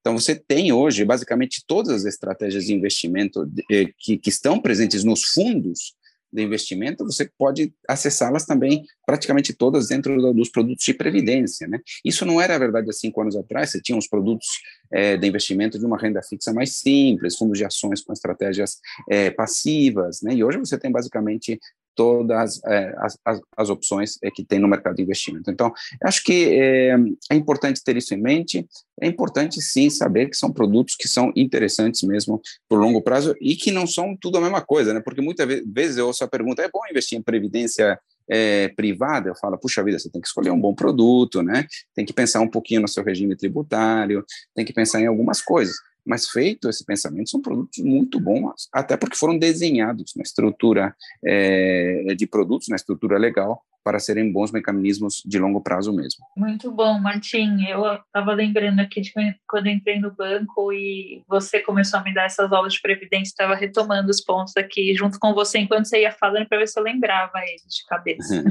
Então, 0.00 0.18
você 0.18 0.34
tem 0.34 0.72
hoje, 0.72 1.04
basicamente, 1.04 1.62
todas 1.66 1.92
as 1.92 2.04
estratégias 2.04 2.64
de 2.64 2.74
investimento 2.74 3.48
eh, 3.70 3.86
que, 3.98 4.16
que 4.18 4.30
estão 4.30 4.58
presentes 4.58 5.04
nos 5.04 5.22
fundos 5.24 5.94
de 6.32 6.42
investimento, 6.42 7.04
você 7.04 7.30
pode 7.38 7.72
acessá-las 7.86 8.46
também, 8.46 8.84
praticamente 9.04 9.52
todas, 9.52 9.88
dentro 9.88 10.32
dos 10.32 10.48
produtos 10.48 10.84
de 10.84 10.94
previdência. 10.94 11.68
Né? 11.68 11.78
Isso 12.04 12.24
não 12.24 12.40
era 12.40 12.58
verdade 12.58 12.88
há 12.88 12.92
cinco 12.92 13.20
anos 13.20 13.36
atrás, 13.36 13.70
você 13.70 13.80
tinha 13.80 13.98
os 13.98 14.08
produtos 14.08 14.46
é, 14.90 15.16
de 15.16 15.26
investimento 15.26 15.78
de 15.78 15.84
uma 15.84 15.98
renda 15.98 16.22
fixa 16.22 16.52
mais 16.52 16.76
simples, 16.78 17.36
fundos 17.36 17.58
de 17.58 17.64
ações 17.64 18.00
com 18.00 18.12
estratégias 18.12 18.78
é, 19.10 19.30
passivas, 19.30 20.22
né? 20.22 20.34
e 20.34 20.42
hoje 20.42 20.58
você 20.58 20.78
tem 20.78 20.90
basicamente 20.90 21.58
todas 21.94 22.60
é, 22.64 22.94
as, 22.98 23.18
as, 23.24 23.40
as, 23.56 23.70
opções 23.70 24.18
é, 24.22 24.30
que 24.30 24.44
tem 24.44 24.58
no 24.58 24.68
mercado 24.68 24.96
de 24.96 25.02
investimento. 25.02 25.50
Então, 25.50 25.72
acho 26.04 26.22
que 26.24 26.58
é, 26.58 26.96
é, 27.30 27.34
importante 27.34 27.82
ter 27.82 27.96
isso 27.96 28.14
em 28.14 28.20
mente, 28.20 28.66
é 29.00 29.06
importante 29.06 29.60
sim 29.60 29.90
saber 29.90 30.28
que 30.28 30.36
são 30.36 30.52
produtos 30.52 30.96
que 30.96 31.08
são 31.08 31.32
interessantes 31.34 32.02
mesmo 32.02 32.40
por 32.68 32.78
longo 32.78 33.02
prazo 33.02 33.34
e 33.40 33.56
que 33.56 33.70
não 33.70 33.86
são 33.86 34.16
tudo 34.20 34.38
a 34.38 34.40
mesma 34.40 34.60
coisa, 34.60 34.92
né? 34.94 35.00
porque 35.00 35.20
muitas 35.20 35.46
vezes 35.66 35.96
eu 35.96 36.06
ouço 36.06 36.24
a 36.24 36.28
pergunta, 36.28 36.62
é 36.62 36.70
bom 36.70 36.80
investir 36.90 37.18
em 37.18 37.22
previdência 37.22 37.98
é, 38.28 38.68
privada, 38.68 39.28
eu 39.28 39.34
falo, 39.34 39.58
puxa 39.58 39.82
vida, 39.82 39.98
você 39.98 40.10
tem 40.10 40.20
que 40.20 40.28
escolher 40.28 40.50
um 40.50 40.60
bom 40.60 40.74
produto, 40.74 41.42
né? 41.42 41.66
Tem 41.94 42.04
que 42.04 42.12
pensar 42.12 42.40
um 42.40 42.48
pouquinho 42.48 42.80
no 42.80 42.88
seu 42.88 43.04
regime 43.04 43.36
tributário, 43.36 44.24
tem 44.54 44.64
que 44.64 44.72
pensar 44.72 45.00
em 45.00 45.06
algumas 45.06 45.42
coisas. 45.42 45.74
Mas 46.04 46.28
feito 46.28 46.68
esse 46.68 46.84
pensamento, 46.84 47.30
são 47.30 47.40
produtos 47.40 47.82
muito 47.82 48.18
bons, 48.18 48.68
até 48.72 48.96
porque 48.96 49.16
foram 49.16 49.38
desenhados 49.38 50.12
na 50.16 50.22
estrutura 50.22 50.94
é, 51.24 52.14
de 52.16 52.26
produtos, 52.26 52.68
na 52.68 52.76
estrutura 52.76 53.18
legal, 53.18 53.62
para 53.84 53.98
serem 53.98 54.32
bons 54.32 54.52
mecanismos 54.52 55.22
de 55.24 55.38
longo 55.38 55.60
prazo 55.60 55.92
mesmo. 55.92 56.24
Muito 56.36 56.70
bom, 56.70 56.98
Martim. 56.98 57.64
Eu 57.68 57.84
estava 57.94 58.32
lembrando 58.32 58.80
aqui 58.80 59.00
de 59.00 59.12
quando 59.46 59.68
entrei 59.68 59.98
no 59.98 60.14
banco 60.14 60.72
e 60.72 61.22
você 61.28 61.60
começou 61.60 62.00
a 62.00 62.02
me 62.02 62.14
dar 62.14 62.24
essas 62.24 62.52
aulas 62.52 62.74
de 62.74 62.80
previdência, 62.80 63.32
estava 63.32 63.54
retomando 63.54 64.10
os 64.10 64.20
pontos 64.20 64.56
aqui 64.56 64.94
junto 64.94 65.18
com 65.18 65.34
você 65.34 65.58
enquanto 65.58 65.86
você 65.86 66.02
ia 66.02 66.12
falando 66.12 66.48
para 66.48 66.58
ver 66.58 66.68
se 66.68 66.78
eu 66.78 66.84
lembrava 66.84 67.38
eles 67.38 67.62
de 67.62 67.84
cabeça. 67.88 68.44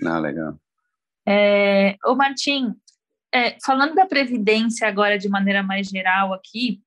Não, 0.00 0.20
legal. 0.20 0.58
É, 1.26 1.96
ô 2.04 2.14
Martim, 2.14 2.74
é, 3.34 3.56
falando 3.64 3.94
da 3.94 4.06
Previdência 4.06 4.86
agora 4.86 5.18
de 5.18 5.28
maneira 5.28 5.62
mais 5.62 5.88
geral 5.88 6.32
aqui, 6.32 6.80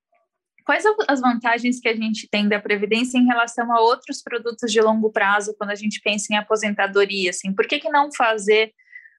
quais 0.64 0.84
as 1.06 1.20
vantagens 1.20 1.78
que 1.78 1.88
a 1.88 1.94
gente 1.94 2.26
tem 2.30 2.48
da 2.48 2.58
Previdência 2.58 3.18
em 3.18 3.26
relação 3.26 3.70
a 3.72 3.80
outros 3.80 4.22
produtos 4.22 4.72
de 4.72 4.80
longo 4.80 5.10
prazo 5.10 5.54
quando 5.58 5.70
a 5.70 5.74
gente 5.74 6.00
pensa 6.00 6.32
em 6.32 6.36
aposentadoria? 6.36 7.30
Assim, 7.30 7.54
por 7.54 7.66
que, 7.66 7.78
que 7.78 7.90
não 7.90 8.10
fazer 8.12 8.72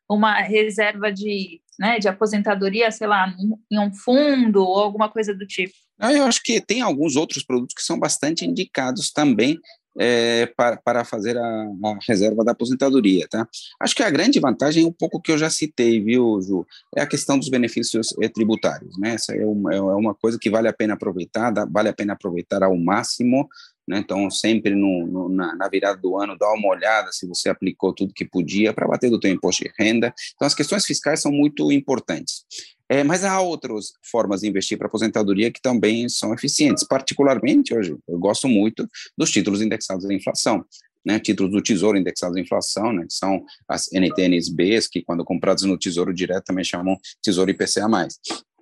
uma 0.09 0.41
reserva 0.41 1.11
de, 1.11 1.61
né, 1.79 1.99
de 1.99 2.07
aposentadoria, 2.07 2.89
sei 2.89 3.05
lá, 3.05 3.31
em 3.71 3.79
um 3.79 3.93
fundo 3.93 4.63
ou 4.63 4.79
alguma 4.79 5.07
coisa 5.07 5.33
do 5.33 5.45
tipo? 5.45 5.73
Eu 6.01 6.23
acho 6.23 6.41
que 6.41 6.59
tem 6.59 6.81
alguns 6.81 7.15
outros 7.15 7.43
produtos 7.43 7.75
que 7.75 7.83
são 7.83 7.99
bastante 7.99 8.45
indicados 8.45 9.11
também 9.11 9.59
é, 9.99 10.45
para, 10.45 10.77
para 10.77 11.03
fazer 11.03 11.37
a, 11.37 11.43
a, 11.43 11.97
reserva 12.07 12.41
da 12.43 12.53
aposentadoria, 12.53 13.27
tá? 13.29 13.45
Acho 13.81 13.93
que 13.93 14.01
a 14.01 14.09
grande 14.09 14.39
vantagem 14.39 14.85
é 14.85 14.87
um 14.87 14.93
pouco 14.93 15.21
que 15.21 15.29
eu 15.29 15.37
já 15.37 15.49
citei, 15.49 16.01
viu, 16.01 16.41
Ju? 16.41 16.65
É 16.95 17.01
a 17.01 17.07
questão 17.07 17.37
dos 17.37 17.49
benefícios 17.49 18.15
é, 18.21 18.29
tributários, 18.29 18.97
né? 18.97 19.15
Essa 19.15 19.35
é 19.35 19.45
uma, 19.45 19.75
é 19.75 19.81
uma 19.81 20.15
coisa 20.15 20.39
que 20.39 20.49
vale 20.49 20.69
a 20.69 20.73
pena 20.73 20.93
aproveitar, 20.93 21.51
dá, 21.51 21.65
vale 21.65 21.89
a 21.89 21.93
pena 21.93 22.13
aproveitar 22.13 22.63
ao 22.63 22.77
máximo, 22.77 23.49
né? 23.85 23.97
Então, 23.97 24.29
sempre 24.29 24.73
no, 24.73 25.05
no, 25.05 25.29
na, 25.29 25.53
na, 25.55 25.67
virada 25.67 25.99
do 25.99 26.17
ano, 26.17 26.37
dá 26.37 26.49
uma 26.53 26.69
olhada 26.69 27.11
se 27.11 27.27
você 27.27 27.49
aplicou 27.49 27.91
tudo 27.93 28.13
que 28.13 28.23
podia 28.23 28.71
para 28.71 28.87
bater 28.87 29.09
do 29.09 29.19
teu 29.19 29.31
imposto 29.31 29.65
de 29.65 29.71
renda. 29.77 30.13
Então, 30.33 30.45
as 30.45 30.55
questões 30.55 30.85
fiscais 30.85 31.21
são 31.21 31.31
muito 31.31 31.69
importantes. 31.73 32.45
É, 32.89 33.03
mas 33.03 33.23
há 33.23 33.39
outras 33.39 33.93
formas 34.01 34.41
de 34.41 34.47
investir 34.47 34.77
para 34.77 34.87
aposentadoria 34.87 35.51
que 35.51 35.61
também 35.61 36.09
são 36.09 36.33
eficientes. 36.33 36.83
Particularmente, 36.83 37.73
hoje, 37.73 37.95
eu 38.07 38.17
gosto 38.17 38.47
muito 38.47 38.89
dos 39.15 39.31
títulos 39.31 39.61
indexados 39.61 40.05
à 40.05 40.13
inflação. 40.13 40.65
Né, 41.05 41.17
títulos 41.17 41.53
do 41.53 41.63
Tesouro 41.63 41.97
indexados 41.97 42.35
à 42.35 42.41
inflação, 42.41 42.91
né, 42.91 43.05
que 43.07 43.13
são 43.13 43.45
as 43.69 43.89
NTNSBs, 43.93 44.85
que 44.89 45.01
quando 45.01 45.23
comprados 45.23 45.63
no 45.63 45.77
Tesouro 45.77 46.13
Direto 46.13 46.43
também 46.43 46.63
chamam 46.63 46.99
Tesouro 47.23 47.49
IPCA+. 47.49 47.87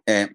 É, 0.08 0.30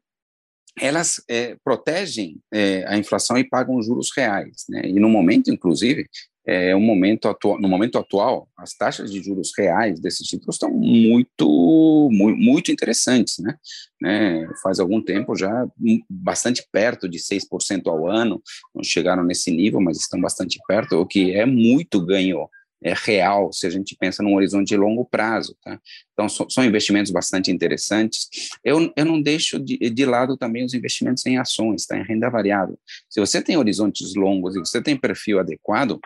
elas 0.80 1.22
é, 1.28 1.56
protegem 1.62 2.40
é, 2.52 2.84
a 2.88 2.98
inflação 2.98 3.38
e 3.38 3.48
pagam 3.48 3.80
juros 3.82 4.10
reais, 4.16 4.64
né? 4.68 4.82
E 4.84 4.98
no 4.98 5.08
momento, 5.08 5.50
inclusive, 5.50 6.08
é, 6.46 6.74
um 6.74 6.80
momento 6.80 7.34
no 7.60 7.68
momento 7.68 7.98
atual, 7.98 8.48
as 8.58 8.74
taxas 8.74 9.12
de 9.12 9.22
juros 9.22 9.52
reais 9.56 10.00
desses 10.00 10.26
títulos 10.26 10.56
estão 10.56 10.70
muito, 10.70 12.08
muito, 12.10 12.38
muito 12.38 12.72
interessantes, 12.72 13.38
né? 13.38 13.54
né? 14.00 14.48
Faz 14.62 14.80
algum 14.80 15.00
tempo 15.00 15.36
já 15.36 15.66
bastante 16.10 16.66
perto 16.72 17.08
de 17.08 17.18
6% 17.18 17.86
ao 17.86 18.08
ano, 18.08 18.42
não 18.74 18.82
chegaram 18.82 19.24
nesse 19.24 19.50
nível, 19.50 19.80
mas 19.80 19.98
estão 19.98 20.20
bastante 20.20 20.58
perto, 20.66 20.96
o 20.96 21.06
que 21.06 21.32
é 21.32 21.46
muito 21.46 22.04
ganho 22.04 22.48
é, 22.84 22.92
real, 22.94 23.52
se 23.52 23.66
a 23.66 23.70
gente 23.70 23.96
pensa 23.96 24.22
num 24.22 24.34
horizonte 24.34 24.68
de 24.68 24.76
longo 24.76 25.04
prazo. 25.04 25.56
Tá? 25.62 25.80
Então, 26.12 26.28
so, 26.28 26.46
são 26.50 26.64
investimentos 26.64 27.12
bastante 27.12 27.50
interessantes. 27.50 28.28
Eu, 28.64 28.92
eu 28.96 29.04
não 29.04 29.22
deixo 29.22 29.58
de, 29.60 29.78
de 29.78 30.04
lado 30.04 30.36
também 30.36 30.64
os 30.64 30.74
investimentos 30.74 31.24
em 31.24 31.38
ações, 31.38 31.86
tá? 31.86 31.96
em 31.96 32.02
renda 32.02 32.28
variável. 32.28 32.76
Se 33.08 33.20
você 33.20 33.40
tem 33.40 33.56
horizontes 33.56 34.14
longos 34.16 34.56
e 34.56 34.58
você 34.58 34.82
tem 34.82 34.96
perfil 34.96 35.38
adequado, 35.38 36.00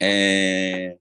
é, 0.00 0.96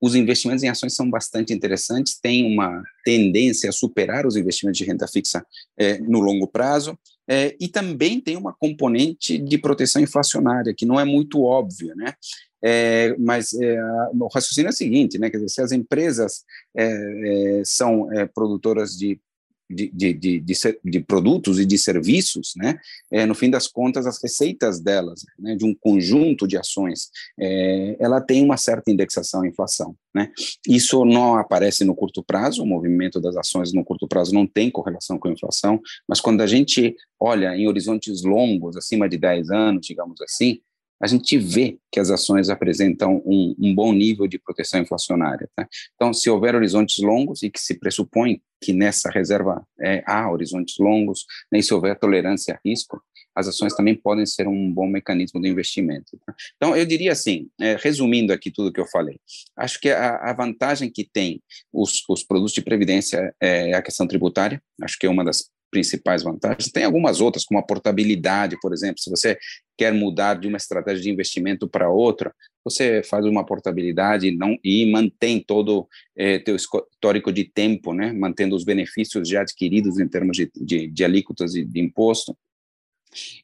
os 0.00 0.14
investimentos 0.14 0.62
em 0.62 0.68
ações 0.68 0.94
são 0.94 1.10
bastante 1.10 1.52
interessantes, 1.52 2.18
têm 2.20 2.46
uma 2.46 2.82
tendência 3.04 3.68
a 3.68 3.72
superar 3.72 4.26
os 4.26 4.36
investimentos 4.36 4.78
de 4.78 4.84
renda 4.84 5.08
fixa 5.08 5.44
é, 5.76 5.98
no 5.98 6.20
longo 6.20 6.46
prazo, 6.46 6.96
é, 7.28 7.56
e 7.60 7.68
também 7.68 8.20
tem 8.20 8.36
uma 8.36 8.54
componente 8.54 9.36
de 9.36 9.58
proteção 9.58 10.00
inflacionária, 10.00 10.74
que 10.74 10.86
não 10.86 10.98
é 10.98 11.04
muito 11.04 11.42
óbvia, 11.42 11.94
né? 11.94 12.14
É, 12.62 13.14
mas 13.18 13.52
é, 13.54 13.78
o 14.18 14.28
raciocínio 14.28 14.68
é 14.68 14.70
o 14.70 14.76
seguinte, 14.76 15.18
né? 15.18 15.30
Quer 15.30 15.36
dizer, 15.36 15.50
se 15.50 15.60
as 15.60 15.72
empresas 15.72 16.44
é, 16.76 17.60
é, 17.60 17.62
são 17.64 18.08
produtoras 18.34 18.96
de 18.96 19.20
de, 19.68 19.88
de, 19.88 20.12
de, 20.14 20.40
de, 20.40 20.54
de 20.84 21.00
produtos 21.00 21.58
e 21.58 21.66
de 21.66 21.78
serviços, 21.78 22.54
né, 22.56 22.78
é, 23.10 23.26
no 23.26 23.34
fim 23.34 23.50
das 23.50 23.66
contas, 23.66 24.06
as 24.06 24.22
receitas 24.22 24.80
delas, 24.80 25.24
né, 25.38 25.54
de 25.54 25.64
um 25.64 25.74
conjunto 25.74 26.46
de 26.46 26.56
ações, 26.56 27.10
é, 27.38 27.96
ela 28.00 28.20
tem 28.20 28.42
uma 28.42 28.56
certa 28.56 28.90
indexação 28.90 29.42
à 29.42 29.48
inflação. 29.48 29.94
Né? 30.14 30.30
Isso 30.66 31.04
não 31.04 31.36
aparece 31.36 31.84
no 31.84 31.94
curto 31.94 32.22
prazo, 32.22 32.62
o 32.62 32.66
movimento 32.66 33.20
das 33.20 33.36
ações 33.36 33.72
no 33.72 33.84
curto 33.84 34.08
prazo 34.08 34.32
não 34.32 34.46
tem 34.46 34.70
correlação 34.70 35.18
com 35.18 35.28
a 35.28 35.32
inflação, 35.32 35.80
mas 36.08 36.20
quando 36.20 36.40
a 36.40 36.46
gente 36.46 36.96
olha 37.20 37.54
em 37.56 37.68
horizontes 37.68 38.22
longos, 38.22 38.76
acima 38.76 39.08
de 39.08 39.18
10 39.18 39.50
anos, 39.50 39.86
digamos 39.86 40.20
assim, 40.22 40.60
a 41.00 41.06
gente 41.06 41.38
vê 41.38 41.78
que 41.92 42.00
as 42.00 42.10
ações 42.10 42.48
apresentam 42.48 43.22
um, 43.24 43.54
um 43.58 43.74
bom 43.74 43.92
nível 43.92 44.26
de 44.26 44.38
proteção 44.38 44.80
inflacionária. 44.80 45.48
Tá? 45.54 45.68
Então, 45.94 46.12
se 46.12 46.28
houver 46.28 46.54
horizontes 46.54 46.98
longos 46.98 47.42
e 47.42 47.50
que 47.50 47.60
se 47.60 47.78
pressupõe 47.78 48.42
que 48.60 48.72
nessa 48.72 49.10
reserva 49.10 49.62
é, 49.80 50.02
há 50.06 50.30
horizontes 50.30 50.76
longos, 50.78 51.24
né, 51.50 51.58
e 51.58 51.62
se 51.62 51.72
houver 51.72 51.98
tolerância 51.98 52.54
a 52.54 52.60
risco, 52.66 53.02
as 53.38 53.46
ações 53.46 53.74
também 53.74 53.94
podem 53.94 54.26
ser 54.26 54.48
um 54.48 54.72
bom 54.72 54.88
mecanismo 54.88 55.40
de 55.40 55.48
investimento. 55.48 56.18
Tá? 56.26 56.34
Então, 56.56 56.76
eu 56.76 56.84
diria 56.84 57.12
assim, 57.12 57.48
é, 57.60 57.76
resumindo 57.76 58.32
aqui 58.32 58.50
tudo 58.50 58.72
que 58.72 58.80
eu 58.80 58.86
falei, 58.86 59.20
acho 59.56 59.80
que 59.80 59.90
a, 59.90 60.16
a 60.16 60.32
vantagem 60.32 60.90
que 60.90 61.08
tem 61.08 61.40
os, 61.72 62.02
os, 62.08 62.24
produtos 62.24 62.52
de 62.52 62.62
previdência 62.62 63.32
é 63.40 63.74
a 63.74 63.82
questão 63.82 64.08
tributária, 64.08 64.60
acho 64.82 64.98
que 64.98 65.06
é 65.06 65.10
uma 65.10 65.24
das 65.24 65.48
principais 65.70 66.22
vantagens. 66.22 66.70
Tem 66.70 66.84
algumas 66.84 67.20
outras, 67.20 67.44
como 67.44 67.60
a 67.60 67.62
portabilidade, 67.62 68.56
por 68.60 68.72
exemplo. 68.72 69.00
Se 69.00 69.10
você 69.10 69.38
quer 69.76 69.92
mudar 69.92 70.34
de 70.34 70.48
uma 70.48 70.56
estratégia 70.56 71.02
de 71.02 71.10
investimento 71.10 71.68
para 71.68 71.90
outra, 71.90 72.34
você 72.64 73.02
faz 73.02 73.24
uma 73.24 73.44
portabilidade 73.46 74.30
não, 74.30 74.56
e 74.62 74.90
mantém 74.90 75.42
todo 75.42 75.86
é, 76.16 76.38
teu 76.38 76.56
histórico 76.56 77.32
de 77.32 77.44
tempo, 77.44 77.92
né, 77.94 78.12
mantendo 78.12 78.54
os 78.56 78.64
benefícios 78.64 79.28
já 79.28 79.42
adquiridos 79.42 79.98
em 79.98 80.08
termos 80.08 80.36
de, 80.36 80.50
de, 80.54 80.86
de 80.88 81.04
alíquotas 81.04 81.54
e 81.54 81.64
de 81.64 81.80
imposto. 81.80 82.36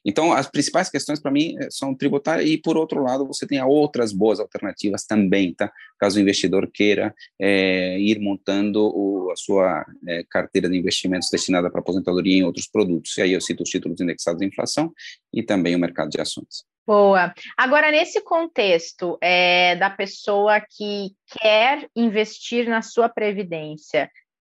Então, 0.03 0.33
as 0.33 0.47
principais 0.47 0.89
questões 0.89 1.19
para 1.19 1.31
mim 1.31 1.55
eh, 1.59 1.67
são 1.69 1.95
tributárias 1.95 2.49
e, 2.49 2.57
por 2.57 2.77
outro 2.77 3.01
lado, 3.01 3.25
você 3.25 3.47
tem 3.47 3.61
outras 3.61 4.11
boas 4.11 4.39
alternativas 4.39 5.05
também, 5.05 5.53
tá? 5.53 5.71
Caso 5.99 6.17
o 6.17 6.21
investidor 6.21 6.69
queira 6.71 7.13
é, 7.39 7.99
ir 7.99 8.19
montando 8.19 8.81
o, 8.85 9.31
a 9.31 9.35
sua 9.35 9.85
é, 10.07 10.23
carteira 10.29 10.69
de 10.69 10.77
investimentos 10.77 11.29
destinada 11.31 11.69
para 11.69 11.79
aposentadoria 11.79 12.37
em 12.37 12.43
outros 12.43 12.67
produtos. 12.67 13.17
E 13.17 13.21
aí 13.21 13.33
eu 13.33 13.41
cito 13.41 13.63
os 13.63 13.69
títulos 13.69 13.99
indexados 14.01 14.41
à 14.41 14.45
inflação 14.45 14.93
e 15.33 15.43
também 15.43 15.75
o 15.75 15.79
mercado 15.79 16.09
de 16.09 16.19
ações. 16.19 16.65
Boa. 16.85 17.33
Agora, 17.57 17.89
nesse 17.89 18.21
contexto 18.21 19.17
é, 19.19 19.75
da 19.75 19.89
pessoa 19.89 20.61
que 20.61 21.15
quer 21.41 21.89
investir 21.95 22.69
na 22.69 22.83
sua 22.83 23.09
previdência, 23.09 24.09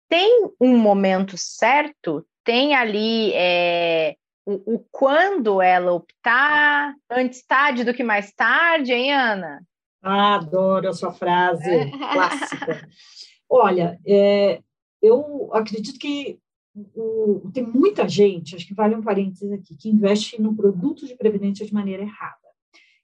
tem 0.08 0.48
um 0.60 0.76
momento 0.76 1.36
certo? 1.38 2.26
Tem 2.42 2.74
ali 2.74 3.32
é, 3.34 4.16
o, 4.46 4.74
o 4.74 4.78
quando 4.90 5.60
ela 5.62 5.92
optar, 5.92 6.94
antes 7.10 7.44
tarde 7.46 7.84
do 7.84 7.94
que 7.94 8.02
mais 8.02 8.32
tarde, 8.32 8.92
hein, 8.92 9.12
Ana? 9.12 9.62
Ah, 10.02 10.36
adoro 10.36 10.88
a 10.88 10.92
sua 10.92 11.12
frase 11.12 11.90
clássica. 12.12 12.88
Olha, 13.48 13.98
é, 14.06 14.60
eu 15.00 15.50
acredito 15.52 15.98
que 15.98 16.38
o, 16.94 17.50
tem 17.52 17.64
muita 17.64 18.08
gente, 18.08 18.54
acho 18.56 18.66
que 18.66 18.74
vale 18.74 18.94
um 18.94 19.02
parênteses 19.02 19.50
aqui, 19.52 19.76
que 19.76 19.88
investe 19.88 20.40
no 20.40 20.54
produto 20.54 21.06
de 21.06 21.16
previdência 21.16 21.64
de 21.64 21.72
maneira 21.72 22.02
errada. 22.02 22.36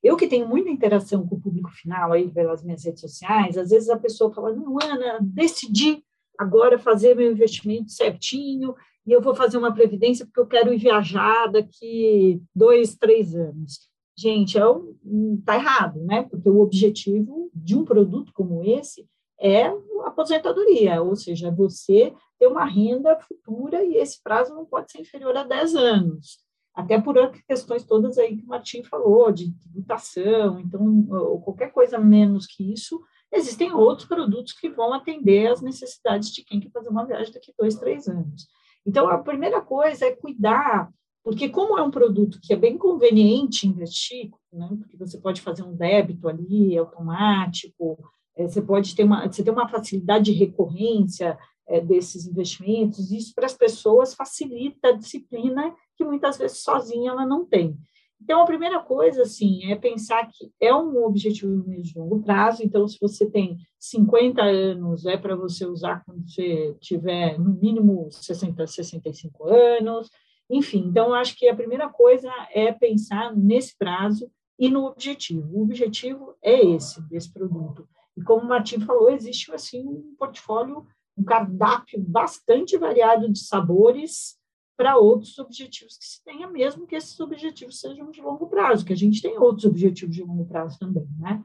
Eu 0.03 0.17
que 0.17 0.27
tenho 0.27 0.49
muita 0.49 0.71
interação 0.71 1.27
com 1.27 1.37
o 1.37 1.41
público 1.41 1.71
final 1.71 2.13
aí 2.13 2.31
pelas 2.31 2.63
minhas 2.63 2.85
redes 2.85 3.01
sociais, 3.01 3.57
às 3.57 3.71
vezes 3.71 3.89
a 3.89 3.99
pessoa 3.99 4.33
fala, 4.33 4.53
não, 4.53 4.77
Ana, 4.83 5.19
decidi 5.23 6.03
agora 6.39 6.79
fazer 6.79 7.15
meu 7.15 7.31
investimento 7.31 7.93
certinho, 7.93 8.75
e 9.11 9.13
eu 9.13 9.21
vou 9.21 9.35
fazer 9.35 9.59
uma 9.59 9.75
previdência 9.75 10.25
porque 10.25 10.39
eu 10.39 10.47
quero 10.47 10.79
viajar 10.79 11.49
daqui 11.49 12.41
dois, 12.55 12.95
três 12.95 13.35
anos. 13.35 13.91
Gente, 14.17 14.57
é 14.57 14.65
um, 14.65 15.43
tá 15.45 15.57
errado, 15.57 16.01
né? 16.05 16.23
Porque 16.23 16.49
o 16.49 16.61
objetivo 16.61 17.51
de 17.53 17.77
um 17.77 17.85
produto 17.85 18.33
como 18.33 18.63
esse 18.63 19.05
é 19.41 19.65
a 19.65 19.75
aposentadoria, 20.07 21.03
ou 21.03 21.17
seja, 21.17 21.51
você 21.51 22.15
ter 22.39 22.47
uma 22.47 22.65
renda 22.65 23.19
futura 23.19 23.85
e 23.85 23.97
esse 23.97 24.23
prazo 24.23 24.55
não 24.55 24.65
pode 24.65 24.93
ser 24.93 25.01
inferior 25.01 25.37
a 25.37 25.43
10 25.43 25.75
anos. 25.75 26.39
Até 26.73 27.01
por 27.01 27.17
questões 27.49 27.83
todas 27.83 28.17
aí 28.17 28.37
que 28.37 28.45
o 28.45 28.49
Martim 28.49 28.85
falou, 28.85 29.33
de 29.33 29.53
tributação, 29.59 30.61
então, 30.61 31.05
qualquer 31.43 31.73
coisa 31.73 31.99
menos 31.99 32.47
que 32.47 32.73
isso, 32.73 33.03
existem 33.33 33.73
outros 33.73 34.07
produtos 34.07 34.53
que 34.53 34.71
vão 34.71 34.93
atender 34.93 35.49
às 35.49 35.61
necessidades 35.61 36.31
de 36.31 36.45
quem 36.45 36.61
quer 36.61 36.71
fazer 36.71 36.91
uma 36.91 37.05
viagem 37.05 37.33
daqui 37.33 37.53
dois, 37.59 37.75
três 37.75 38.07
anos. 38.07 38.47
Então, 38.87 39.09
a 39.09 39.19
primeira 39.19 39.61
coisa 39.61 40.07
é 40.07 40.17
cuidar, 40.17 40.91
porque 41.23 41.49
como 41.49 41.79
é 41.79 41.83
um 41.83 41.91
produto 41.91 42.39
que 42.43 42.53
é 42.53 42.57
bem 42.57 42.79
conveniente 42.79 43.67
investir, 43.67 44.31
né, 44.53 44.69
porque 44.79 44.97
você 44.97 45.19
pode 45.19 45.41
fazer 45.41 45.63
um 45.63 45.75
débito 45.75 46.29
ali 46.29 46.77
automático, 46.79 47.99
é, 48.37 48.49
você 48.49 48.63
pode 48.63 48.95
ter 48.95 49.05
uma, 49.05 49.27
você 49.27 49.43
tem 49.43 49.53
uma 49.53 49.69
facilidade 49.69 50.33
de 50.33 50.33
recorrência 50.33 51.39
é, 51.69 51.81
desses 51.81 52.27
investimentos, 52.27 53.13
isso 53.13 53.35
para 53.35 53.47
as 53.47 53.55
pessoas 53.55 54.15
facilita 54.15 54.89
a 54.89 54.97
disciplina 54.97 55.75
que 55.97 56.05
muitas 56.05 56.39
vezes 56.39 56.63
sozinha 56.63 57.11
ela 57.11 57.27
não 57.27 57.45
tem. 57.45 57.79
Então, 58.23 58.43
a 58.43 58.47
primeira 58.47 58.81
coisa, 58.81 59.23
assim, 59.23 59.71
é 59.71 59.77
pensar 59.77 60.29
que 60.29 60.53
é 60.61 60.75
um 60.75 61.05
objetivo 61.05 61.63
de 61.63 61.99
longo 61.99 62.23
prazo. 62.23 62.63
Então, 62.63 62.87
se 62.87 62.99
você 63.01 63.29
tem 63.29 63.57
50 63.79 64.43
anos, 64.43 65.07
é 65.07 65.17
para 65.17 65.35
você 65.35 65.67
usar 65.67 66.05
quando 66.05 66.29
você 66.29 66.77
tiver, 66.81 67.39
no 67.39 67.55
mínimo, 67.55 68.09
60, 68.11 68.67
65 68.67 69.49
anos. 69.49 70.11
Enfim, 70.51 70.85
então, 70.87 71.15
acho 71.15 71.37
que 71.37 71.49
a 71.49 71.57
primeira 71.57 71.89
coisa 71.89 72.31
é 72.53 72.71
pensar 72.73 73.35
nesse 73.35 73.77
prazo 73.77 74.31
e 74.59 74.69
no 74.69 74.85
objetivo. 74.85 75.49
O 75.57 75.63
objetivo 75.63 76.35
é 76.43 76.65
esse, 76.67 77.01
desse 77.09 77.33
produto. 77.33 77.89
E 78.17 78.23
como 78.23 78.43
o 78.43 78.49
Martim 78.49 78.81
falou, 78.81 79.11
existe, 79.11 79.51
assim, 79.53 79.83
um 79.87 80.15
portfólio, 80.19 80.87
um 81.17 81.25
cardápio 81.25 82.01
bastante 82.01 82.77
variado 82.77 83.31
de 83.33 83.39
sabores, 83.39 84.40
para 84.81 84.97
outros 84.97 85.39
objetivos 85.39 85.99
que 85.99 86.07
se 86.07 86.25
tenha, 86.25 86.49
mesmo 86.49 86.87
que 86.87 86.97
esses 86.97 87.21
objetivos 87.21 87.79
sejam 87.79 88.11
de 88.11 88.23
longo 88.23 88.47
prazo, 88.47 88.83
que 88.83 88.95
a 88.95 88.97
gente 88.97 89.21
tem 89.21 89.37
outros 89.37 89.67
objetivos 89.67 90.17
de 90.17 90.23
longo 90.23 90.47
prazo 90.47 90.79
também, 90.79 91.07
né? 91.19 91.45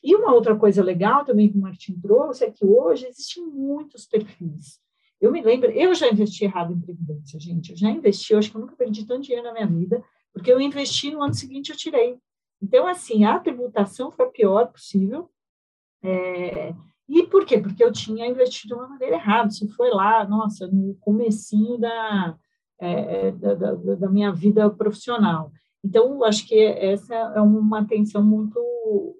E 0.00 0.14
uma 0.14 0.32
outra 0.32 0.54
coisa 0.54 0.80
legal 0.80 1.24
também 1.24 1.50
que 1.50 1.58
o 1.58 1.60
Martin 1.60 1.98
trouxe 2.00 2.44
é 2.44 2.52
que 2.52 2.64
hoje 2.64 3.04
existem 3.08 3.44
muitos 3.44 4.06
perfis. 4.06 4.78
Eu 5.20 5.32
me 5.32 5.42
lembro, 5.42 5.68
eu 5.72 5.92
já 5.92 6.08
investi 6.08 6.44
errado 6.44 6.72
em 6.72 6.78
previdência, 6.78 7.40
gente. 7.40 7.72
Eu 7.72 7.76
já 7.76 7.90
investi, 7.90 8.32
eu 8.32 8.38
acho 8.38 8.48
que 8.48 8.56
eu 8.56 8.60
nunca 8.60 8.76
perdi 8.76 9.04
tanto 9.04 9.22
dinheiro 9.22 9.44
na 9.44 9.52
minha 9.52 9.66
vida, 9.66 10.00
porque 10.32 10.52
eu 10.52 10.60
investi 10.60 11.10
no 11.10 11.20
ano 11.20 11.34
seguinte 11.34 11.70
eu 11.70 11.76
tirei. 11.76 12.16
Então, 12.62 12.86
assim, 12.86 13.24
a 13.24 13.40
tributação 13.40 14.12
foi 14.12 14.26
a 14.26 14.30
pior 14.30 14.68
possível. 14.68 15.28
É, 16.00 16.72
e 17.08 17.24
por 17.24 17.44
quê? 17.44 17.58
Porque 17.58 17.82
eu 17.82 17.90
tinha 17.90 18.28
investido 18.28 18.76
de 18.76 18.80
uma 18.80 18.88
maneira 18.88 19.16
errada. 19.16 19.48
Isso 19.48 19.68
foi 19.74 19.90
lá, 19.90 20.24
nossa, 20.28 20.68
no 20.68 20.94
comecinho 21.00 21.76
da, 21.76 22.38
é, 22.80 23.32
da, 23.32 23.54
da, 23.54 23.74
da, 23.74 24.08
minha 24.08 24.32
vida 24.32 24.68
profissional. 24.70 25.50
Então, 25.84 26.24
acho 26.24 26.46
que 26.46 26.58
essa 26.58 27.14
é 27.14 27.40
uma 27.40 27.80
atenção 27.80 28.22
muito 28.22 28.58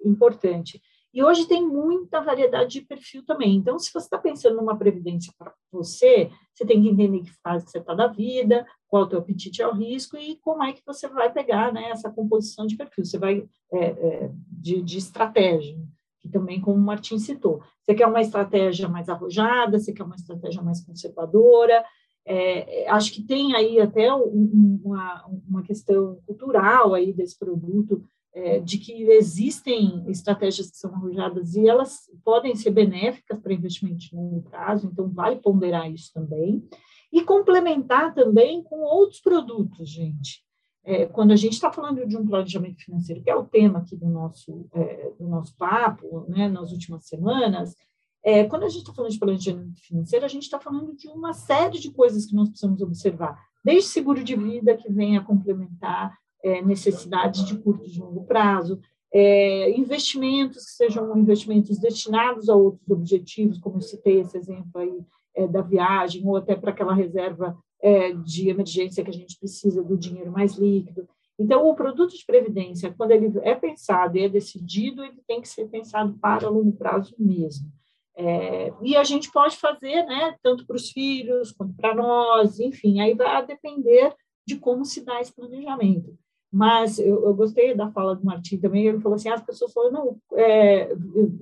importante. 0.03 0.81
E 1.13 1.23
hoje 1.23 1.47
tem 1.47 1.67
muita 1.67 2.21
variedade 2.21 2.79
de 2.79 2.81
perfil 2.81 3.25
também. 3.25 3.55
Então, 3.55 3.79
se 3.79 3.91
você 3.91 4.05
está 4.05 4.17
pensando 4.17 4.57
numa 4.57 4.77
previdência 4.77 5.33
para 5.37 5.51
você, 5.71 6.29
você 6.53 6.65
tem 6.65 6.81
que 6.81 6.89
entender 6.89 7.23
que 7.23 7.31
fase 7.41 7.65
você 7.67 7.79
está 7.79 7.95
da 7.95 8.07
vida, 8.07 8.65
qual 8.87 9.03
é 9.03 9.05
o 9.05 9.09
teu 9.09 9.19
apetite 9.19 9.63
ao 9.63 9.73
risco 9.73 10.17
e 10.17 10.35
como 10.37 10.63
é 10.63 10.71
que 10.71 10.83
você 10.85 11.07
vai 11.07 11.31
pegar 11.31 11.73
né, 11.73 11.89
essa 11.89 12.11
composição 12.11 12.67
de 12.67 12.77
perfil. 12.77 13.05
Você 13.05 13.17
vai 13.17 13.47
é, 13.73 13.85
é, 13.85 14.31
de, 14.51 14.81
de 14.83 14.97
estratégia, 14.99 15.75
que 16.19 16.29
também, 16.29 16.61
como 16.61 16.77
o 16.77 16.81
Martin 16.81 17.17
citou. 17.17 17.63
Você 17.81 17.95
quer 17.95 18.05
uma 18.05 18.21
estratégia 18.21 18.87
mais 18.87 19.09
arrojada, 19.09 19.79
você 19.79 19.91
quer 19.91 20.03
uma 20.03 20.15
estratégia 20.15 20.61
mais 20.61 20.85
conservadora, 20.85 21.83
é, 22.25 22.87
acho 22.89 23.11
que 23.11 23.23
tem 23.23 23.55
aí 23.55 23.79
até 23.79 24.13
uma, 24.13 25.25
uma 25.47 25.63
questão 25.63 26.19
cultural 26.25 26.93
aí 26.93 27.11
desse 27.13 27.37
produto, 27.37 28.03
é, 28.33 28.59
de 28.59 28.77
que 28.77 28.93
existem 29.03 30.03
estratégias 30.07 30.69
que 30.69 30.77
são 30.77 30.93
arrojadas 30.93 31.55
e 31.55 31.67
elas 31.67 32.09
podem 32.23 32.55
ser 32.55 32.69
benéficas 32.71 33.39
para 33.39 33.53
investimento 33.53 33.97
de 33.97 34.15
longo 34.15 34.43
prazo, 34.43 34.87
então 34.91 35.09
vale 35.09 35.37
ponderar 35.37 35.91
isso 35.91 36.11
também. 36.13 36.63
E 37.11 37.23
complementar 37.23 38.13
também 38.13 38.61
com 38.61 38.81
outros 38.81 39.19
produtos, 39.19 39.89
gente. 39.89 40.43
É, 40.83 41.07
quando 41.07 41.31
a 41.31 41.35
gente 41.35 41.53
está 41.53 41.71
falando 41.71 42.07
de 42.07 42.15
um 42.15 42.25
planejamento 42.25 42.83
financeiro, 42.83 43.21
que 43.21 43.29
é 43.29 43.35
o 43.35 43.45
tema 43.45 43.79
aqui 43.79 43.95
do 43.95 44.07
nosso, 44.07 44.67
é, 44.73 45.11
do 45.19 45.27
nosso 45.27 45.55
papo, 45.57 46.25
né, 46.29 46.47
nas 46.47 46.71
últimas 46.71 47.07
semanas, 47.07 47.75
é, 48.23 48.43
quando 48.43 48.63
a 48.63 48.69
gente 48.69 48.81
está 48.81 48.93
falando 48.93 49.11
de 49.11 49.19
planejamento 49.19 49.81
financeiro, 49.81 50.25
a 50.25 50.29
gente 50.29 50.43
está 50.43 50.59
falando 50.59 50.95
de 50.95 51.07
uma 51.07 51.33
série 51.33 51.79
de 51.79 51.91
coisas 51.91 52.25
que 52.25 52.35
nós 52.35 52.49
precisamos 52.49 52.81
observar, 52.81 53.39
desde 53.63 53.89
seguro 53.89 54.23
de 54.23 54.35
vida, 54.35 54.75
que 54.75 54.91
vem 54.91 55.17
a 55.17 55.23
complementar 55.23 56.17
é, 56.43 56.61
necessidades 56.61 57.45
de 57.45 57.57
curto 57.57 57.85
e 57.85 57.91
de 57.91 57.99
longo 57.99 58.25
prazo, 58.25 58.79
é, 59.11 59.71
investimentos 59.71 60.65
que 60.65 60.71
sejam 60.71 61.17
investimentos 61.17 61.79
destinados 61.79 62.47
a 62.49 62.55
outros 62.55 62.89
objetivos, 62.89 63.57
como 63.57 63.77
eu 63.77 63.81
citei 63.81 64.21
esse 64.21 64.37
exemplo 64.37 64.69
aí 64.75 65.01
é, 65.35 65.47
da 65.47 65.61
viagem, 65.61 66.25
ou 66.25 66.37
até 66.37 66.55
para 66.55 66.71
aquela 66.71 66.93
reserva 66.93 67.57
é, 67.81 68.13
de 68.13 68.49
emergência 68.49 69.03
que 69.03 69.09
a 69.09 69.13
gente 69.13 69.37
precisa 69.39 69.83
do 69.83 69.97
dinheiro 69.97 70.31
mais 70.31 70.55
líquido. 70.55 71.07
Então, 71.39 71.67
o 71.67 71.73
produto 71.73 72.15
de 72.15 72.25
previdência, 72.25 72.93
quando 72.95 73.11
ele 73.11 73.31
é 73.41 73.55
pensado 73.55 74.17
e 74.17 74.25
é 74.25 74.29
decidido, 74.29 75.03
ele 75.03 75.21
tem 75.25 75.39
que 75.41 75.47
ser 75.47 75.67
pensado 75.69 76.13
para 76.19 76.49
longo 76.49 76.73
prazo 76.73 77.15
mesmo. 77.17 77.71
É, 78.21 78.73
e 78.81 78.97
a 78.97 79.03
gente 79.05 79.31
pode 79.31 79.55
fazer, 79.55 80.03
né, 80.03 80.35
tanto 80.43 80.67
para 80.67 80.75
os 80.75 80.91
filhos 80.91 81.53
quanto 81.53 81.73
para 81.75 81.95
nós, 81.95 82.59
enfim, 82.59 82.99
aí 82.99 83.13
vai 83.13 83.45
depender 83.45 84.13
de 84.45 84.57
como 84.57 84.83
se 84.83 85.05
dá 85.05 85.21
esse 85.21 85.33
planejamento. 85.33 86.13
Mas 86.51 86.99
eu, 86.99 87.23
eu, 87.23 87.33
gostei 87.33 87.73
da 87.73 87.89
fala 87.91 88.15
do 88.15 88.25
Martim 88.25 88.57
também, 88.57 88.87
ele 88.87 88.99
falou 88.99 89.15
assim, 89.15 89.29
ah, 89.29 89.35
as 89.35 89.45
pessoas 89.45 89.71
falam, 89.71 89.91
não, 89.91 90.17
é, 90.37 90.91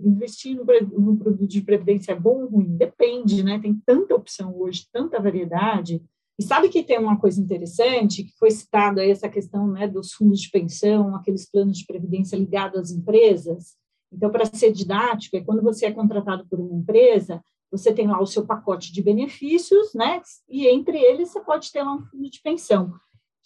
investir 0.03 0.55
no, 0.55 0.65
no, 0.99 1.17
produto 1.17 1.47
de 1.47 1.61
previdência 1.61 2.11
é 2.11 2.15
bom 2.15 2.43
ou 2.43 2.49
ruim? 2.49 2.77
Depende, 2.77 3.41
né? 3.41 3.57
Tem 3.59 3.73
tanta 3.83 4.13
opção 4.13 4.55
hoje, 4.59 4.85
tanta 4.91 5.19
variedade. 5.19 6.03
E 6.37 6.43
sabe 6.43 6.69
que 6.69 6.83
tem 6.83 6.99
uma 6.99 7.17
coisa 7.17 7.41
interessante, 7.41 8.23
que 8.23 8.37
foi 8.37 8.51
citado 8.51 8.99
aí 8.99 9.09
essa 9.09 9.29
questão 9.29 9.67
né, 9.67 9.87
dos 9.87 10.11
fundos 10.13 10.41
de 10.41 10.51
pensão, 10.51 11.15
aqueles 11.15 11.49
planos 11.49 11.79
de 11.79 11.87
previdência 11.87 12.35
ligados 12.35 12.79
às 12.79 12.91
empresas. 12.91 13.77
Então, 14.11 14.29
para 14.29 14.45
ser 14.45 14.71
didático, 14.71 15.37
é 15.37 15.41
quando 15.41 15.61
você 15.61 15.85
é 15.85 15.91
contratado 15.91 16.45
por 16.47 16.59
uma 16.59 16.77
empresa, 16.77 17.41
você 17.69 17.93
tem 17.93 18.07
lá 18.07 18.21
o 18.21 18.25
seu 18.25 18.45
pacote 18.45 18.93
de 18.93 19.03
benefícios, 19.03 19.93
né? 19.93 20.21
E 20.47 20.67
entre 20.67 20.97
eles 20.97 21.29
você 21.29 21.41
pode 21.41 21.71
ter 21.71 21.83
lá 21.83 21.93
um 21.93 22.01
fundo 22.05 22.29
de 22.29 22.41
pensão 22.41 22.93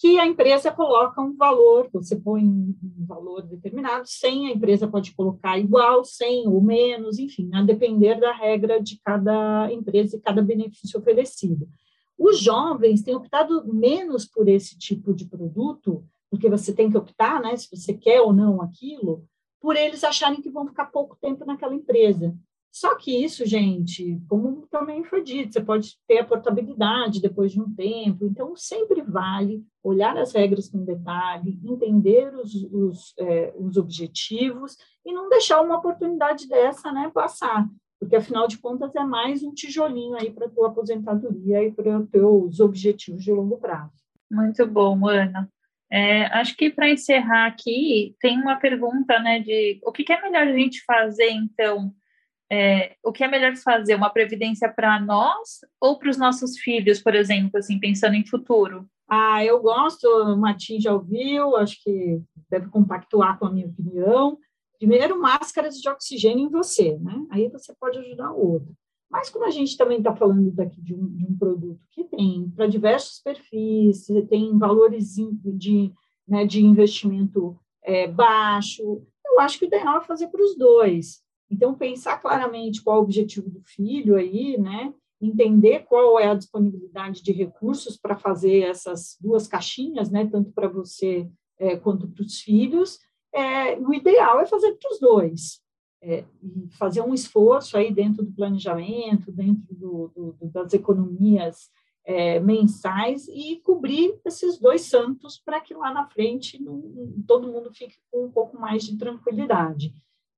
que 0.02 0.17
a 0.17 0.26
empresa 0.26 0.71
coloca 0.71 1.21
um 1.21 1.38
valor, 1.38 1.88
você 1.93 2.15
põe 2.15 2.43
um 2.43 2.76
valor 3.06 3.43
determinado, 3.43 4.08
100, 4.08 4.47
a 4.47 4.52
empresa 4.52 4.88
pode 4.88 5.13
colocar 5.13 5.60
igual, 5.60 6.04
100 6.04 6.47
ou 6.47 6.60
menos, 6.60 7.19
enfim, 7.19 7.52
a 7.54 7.62
depender 7.62 8.19
da 8.19 8.34
regra 8.34 8.82
de 8.82 9.00
cada 9.06 9.71
empresa 9.71 10.17
e 10.17 10.19
cada 10.19 10.41
benefício 10.41 11.00
oferecido. 11.00 11.69
Os 12.17 12.39
jovens 12.39 13.04
têm 13.04 13.13
optado 13.13 13.63
menos 13.71 14.26
por 14.26 14.47
esse 14.47 14.76
tipo 14.76 15.13
de 15.13 15.26
produto, 15.26 16.04
porque 16.32 16.50
você 16.50 16.74
tem 16.74 16.89
que 16.89 16.97
optar, 16.97 17.39
né, 17.39 17.56
se 17.56 17.69
você 17.69 17.93
quer 17.93 18.21
ou 18.21 18.34
não 18.34 18.60
aquilo, 18.60 19.24
por 19.62 19.76
eles 19.76 20.04
acharem 20.04 20.41
que 20.41 20.50
vão 20.50 20.67
ficar 20.67 20.88
pouco 20.88 21.15
tempo 21.21 21.45
naquela 21.45 21.76
empresa. 21.76 22.36
Só 22.71 22.95
que 22.95 23.12
isso, 23.12 23.45
gente, 23.45 24.17
como 24.30 24.65
também 24.71 25.04
foi 25.04 25.21
dito, 25.21 25.52
você 25.52 25.62
pode 25.62 25.97
ter 26.08 26.19
a 26.19 26.26
portabilidade 26.26 27.21
depois 27.21 27.52
de 27.52 27.60
um 27.60 27.74
tempo, 27.76 28.26
então 28.26 28.56
sempre 28.56 29.02
vale 29.02 29.62
olhar 29.84 30.17
as 30.17 30.32
regras 30.32 30.69
com 30.69 30.86
detalhe, 30.86 31.60
entender 31.65 32.34
os, 32.34 32.54
os, 32.71 33.13
é, 33.19 33.54
os 33.60 33.76
objetivos 33.76 34.78
e 35.06 35.12
não 35.12 35.28
deixar 35.28 35.60
uma 35.62 35.78
oportunidade 35.78 36.47
dessa 36.47 36.93
né, 36.93 37.12
passar, 37.13 37.67
porque 38.00 38.15
afinal 38.15 38.47
de 38.47 38.58
contas 38.58 38.95
é 38.95 39.04
mais 39.04 39.43
um 39.43 39.54
tijolinho 39.54 40.15
aí 40.15 40.32
para 40.32 40.45
a 40.45 40.50
tua 40.50 40.69
aposentadoria 40.69 41.63
e 41.65 41.74
para 41.74 42.00
os 42.00 42.10
teus 42.10 42.60
objetivos 42.62 43.21
de 43.21 43.34
longo 43.34 43.58
prazo. 43.58 43.91
Muito 44.30 44.65
bom, 44.65 45.10
Ana. 45.10 45.52
É, 45.92 46.26
acho 46.28 46.56
que 46.56 46.70
para 46.70 46.90
encerrar 46.90 47.48
aqui, 47.48 48.16
tem 48.22 48.40
uma 48.40 48.56
pergunta 48.56 49.20
né, 49.20 49.40
de 49.40 49.82
o 49.84 49.92
que, 49.92 50.06
que 50.06 50.14
é 50.14 50.22
melhor 50.22 50.48
a 50.48 50.54
gente 50.54 50.82
fazer, 50.86 51.30
então, 51.32 51.94
é, 52.50 52.96
o 53.04 53.12
que 53.12 53.26
é 53.26 53.28
melhor 53.28 53.56
fazer, 53.58 53.96
uma 53.96 54.10
previdência 54.10 54.70
para 54.70 55.00
nós 55.02 55.60
ou 55.82 56.00
para 56.00 56.10
os 56.10 56.18
nossos 56.18 56.58
filhos, 56.58 57.02
por 57.02 57.14
exemplo, 57.14 57.58
assim, 57.58 57.78
pensando 57.78 58.16
em 58.16 58.26
futuro? 58.26 58.88
Ah, 59.10 59.44
eu 59.44 59.62
gosto, 59.62 60.08
o 60.08 60.38
Martim 60.38 60.80
já 60.80 60.94
ouviu, 60.94 61.58
acho 61.58 61.84
que 61.84 62.22
deve 62.50 62.70
compactuar 62.70 63.38
com 63.38 63.48
a 63.48 63.52
minha 63.52 63.68
opinião. 63.68 64.38
Primeiro, 64.80 65.20
máscaras 65.20 65.76
de 65.76 65.90
oxigênio 65.90 66.46
em 66.46 66.50
você, 66.50 66.98
né? 67.00 67.14
Aí 67.30 67.50
você 67.50 67.76
pode 67.78 68.00
ajudar 68.00 68.32
o 68.32 68.54
outro. 68.54 68.74
Mas 69.12 69.30
como 69.30 69.45
a 69.45 69.52
gente 69.52 69.76
também 69.76 69.97
está 69.97 70.15
falando 70.15 70.50
daqui 70.52 70.82
de 70.82 70.95
um, 70.95 71.08
de 71.10 71.26
um, 71.26 71.38
produto 71.38 71.86
que 71.91 72.06
tem 72.06 72.50
para 72.56 72.65
diversos 72.65 73.19
perfis, 73.19 74.08
tem 74.30 74.58
valores 74.58 75.15
de, 75.43 75.93
né, 76.26 76.45
de 76.45 76.63
investimento 76.63 77.60
é, 77.84 78.08
baixo, 78.08 79.06
eu 79.26 79.39
acho 79.39 79.60
que 79.60 79.65
o 79.65 79.67
ideal 79.67 79.97
é 79.97 80.02
fazer 80.02 80.28
para 80.28 80.41
os 80.41 80.56
dois. 80.58 81.21
Então, 81.50 81.76
pensar 81.76 82.17
claramente 82.17 82.82
qual 82.82 82.97
é 82.97 83.00
o 83.00 83.04
objetivo 83.04 83.50
do 83.50 83.62
filho 83.62 84.15
aí, 84.15 84.58
né? 84.58 84.93
Entender 85.21 85.80
qual 85.82 86.17
é 86.17 86.28
a 86.28 86.36
disponibilidade 86.36 87.21
de 87.21 87.32
recursos 87.34 87.97
para 87.97 88.17
fazer 88.17 88.62
essas 88.62 89.17
duas 89.19 89.47
caixinhas, 89.47 90.10
né? 90.10 90.26
Tanto 90.26 90.52
para 90.52 90.69
você 90.69 91.30
é, 91.60 91.76
quanto 91.76 92.08
para 92.08 92.24
os 92.24 92.39
filhos. 92.39 93.00
É, 93.34 93.78
o 93.78 93.93
ideal 93.93 94.39
é 94.39 94.45
fazer 94.45 94.74
para 94.74 94.91
os 94.91 95.00
dois. 95.00 95.61
É, 96.04 96.26
fazer 96.72 97.02
um 97.02 97.14
esforço 97.14 97.78
aí 97.78 97.94
dentro 97.94 98.24
do 98.24 98.32
planejamento, 98.32 99.32
dentro 99.32 99.76
do, 99.76 100.12
do, 100.16 100.50
das 100.50 100.74
economias 100.74 101.70
é, 102.04 102.40
mensais 102.40 103.28
e 103.28 103.58
cobrir 103.64 104.20
esses 104.26 104.58
dois 104.58 104.82
santos 104.82 105.38
para 105.38 105.62
que 105.62 105.74
lá 105.74 105.94
na 105.94 106.08
frente 106.08 106.62
não, 106.62 106.82
todo 107.28 107.52
mundo 107.52 107.72
fique 107.72 107.98
com 108.10 108.26
um 108.26 108.32
pouco 108.32 108.60
mais 108.60 108.84
de 108.84 108.98
tranquilidade. 108.98 109.94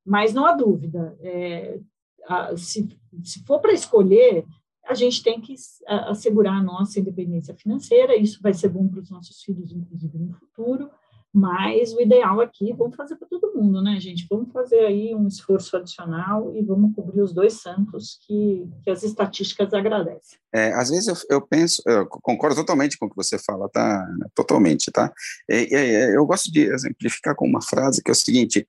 Mas 0.06 0.34
não 0.34 0.46
há 0.46 0.52
dúvida, 0.52 1.18
é, 1.22 1.80
a, 2.28 2.56
se, 2.58 2.90
se 3.24 3.44
for 3.46 3.60
para 3.60 3.72
escolher, 3.72 4.46
a 4.86 4.94
gente 4.94 5.24
tem 5.24 5.40
que 5.40 5.56
assegurar 5.88 6.58
a 6.58 6.64
nossa 6.64 7.00
independência 7.00 7.56
financeira, 7.56 8.18
isso 8.18 8.42
vai 8.42 8.54
ser 8.54 8.68
bom 8.68 8.88
para 8.88 9.00
os 9.00 9.10
nossos 9.10 9.42
filhos, 9.42 9.72
inclusive 9.72 10.18
no 10.18 10.34
futuro, 10.34 10.90
mas 11.34 11.92
o 11.94 12.00
ideal 12.00 12.40
aqui, 12.42 12.72
vamos 12.74 12.96
fazer 12.96 13.16
para 13.16 13.28
todo 13.28 13.56
mundo, 13.56 13.82
né, 13.82 14.00
gente? 14.00 14.28
Vamos 14.30 14.52
fazer 14.52 14.82
aí 14.82 15.16
um 15.16 15.28
esforço 15.28 15.76
adicional 15.76 16.56
e 16.56 16.62
vamos 16.62 16.96
cobrir 16.96 17.22
os 17.22 17.34
dois 17.34 17.54
santos 17.54 18.20
que, 18.28 18.70
que 18.84 18.92
as 18.92 19.02
estatísticas 19.02 19.74
agradecem. 19.74 20.38
É, 20.54 20.72
às 20.74 20.92
vezes 20.92 21.08
eu, 21.08 21.16
eu, 21.38 21.42
penso, 21.42 21.82
eu 21.88 22.06
concordo 22.06 22.58
totalmente 22.58 23.00
com 23.00 23.08
o 23.08 23.10
que 23.10 23.16
você 23.16 23.40
fala, 23.40 23.68
tá? 23.68 24.06
Totalmente, 24.36 24.92
tá? 24.92 25.12
É, 25.50 25.74
é, 25.74 26.16
eu 26.16 26.24
gosto 26.24 26.52
de 26.52 26.72
exemplificar 26.72 27.36
com 27.36 27.48
uma 27.48 27.64
frase 27.64 28.04
que 28.04 28.12
é 28.12 28.14
o 28.14 28.16
seguinte: 28.16 28.68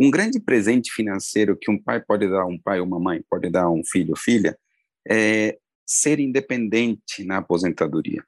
um 0.00 0.10
grande 0.10 0.40
presente 0.40 0.90
financeiro 0.92 1.54
que 1.60 1.70
um 1.70 1.78
pai 1.78 2.00
pode 2.00 2.26
dar, 2.30 2.46
um 2.46 2.58
pai 2.58 2.80
ou 2.80 2.86
uma 2.86 2.98
mãe 2.98 3.22
pode 3.28 3.50
dar 3.50 3.64
a 3.64 3.70
um 3.70 3.82
filho 3.84 4.12
ou 4.12 4.16
filha, 4.16 4.56
é 5.06 5.58
ser 5.86 6.18
independente 6.18 7.24
na 7.24 7.38
aposentadoria. 7.38 8.24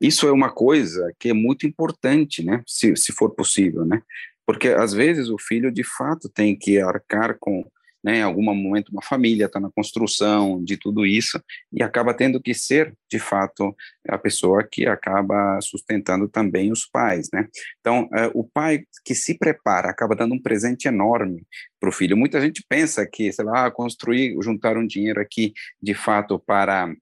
Isso 0.00 0.26
é 0.26 0.32
uma 0.32 0.50
coisa 0.50 1.12
que 1.18 1.30
é 1.30 1.32
muito 1.32 1.66
importante, 1.66 2.44
né? 2.44 2.62
Se, 2.66 2.94
se 2.96 3.12
for 3.12 3.34
possível, 3.34 3.84
né? 3.84 4.02
Porque 4.46 4.68
às 4.68 4.92
vezes 4.92 5.28
o 5.28 5.38
filho 5.38 5.72
de 5.72 5.82
fato 5.82 6.28
tem 6.28 6.56
que 6.56 6.78
arcar 6.80 7.36
com 7.38 7.64
né, 8.06 8.18
em 8.18 8.22
algum 8.22 8.42
momento 8.42 8.90
uma 8.90 9.02
família 9.02 9.46
está 9.46 9.58
na 9.58 9.68
construção 9.68 10.62
de 10.62 10.76
tudo 10.76 11.04
isso 11.04 11.42
e 11.72 11.82
acaba 11.82 12.14
tendo 12.14 12.40
que 12.40 12.54
ser, 12.54 12.94
de 13.10 13.18
fato, 13.18 13.74
a 14.08 14.16
pessoa 14.16 14.62
que 14.62 14.86
acaba 14.86 15.58
sustentando 15.60 16.28
também 16.28 16.70
os 16.70 16.86
pais, 16.86 17.28
né? 17.32 17.48
Então, 17.80 18.08
é, 18.14 18.30
o 18.32 18.44
pai 18.44 18.84
que 19.04 19.12
se 19.12 19.36
prepara 19.36 19.90
acaba 19.90 20.14
dando 20.14 20.36
um 20.36 20.40
presente 20.40 20.86
enorme 20.86 21.44
para 21.80 21.88
o 21.88 21.92
filho. 21.92 22.16
Muita 22.16 22.40
gente 22.40 22.64
pensa 22.68 23.04
que, 23.04 23.32
sei 23.32 23.44
lá, 23.44 23.68
construir, 23.72 24.36
juntar 24.40 24.76
um 24.76 24.86
dinheiro 24.86 25.20
aqui, 25.20 25.52
de 25.82 25.92
fato, 25.92 26.38
para 26.38 26.94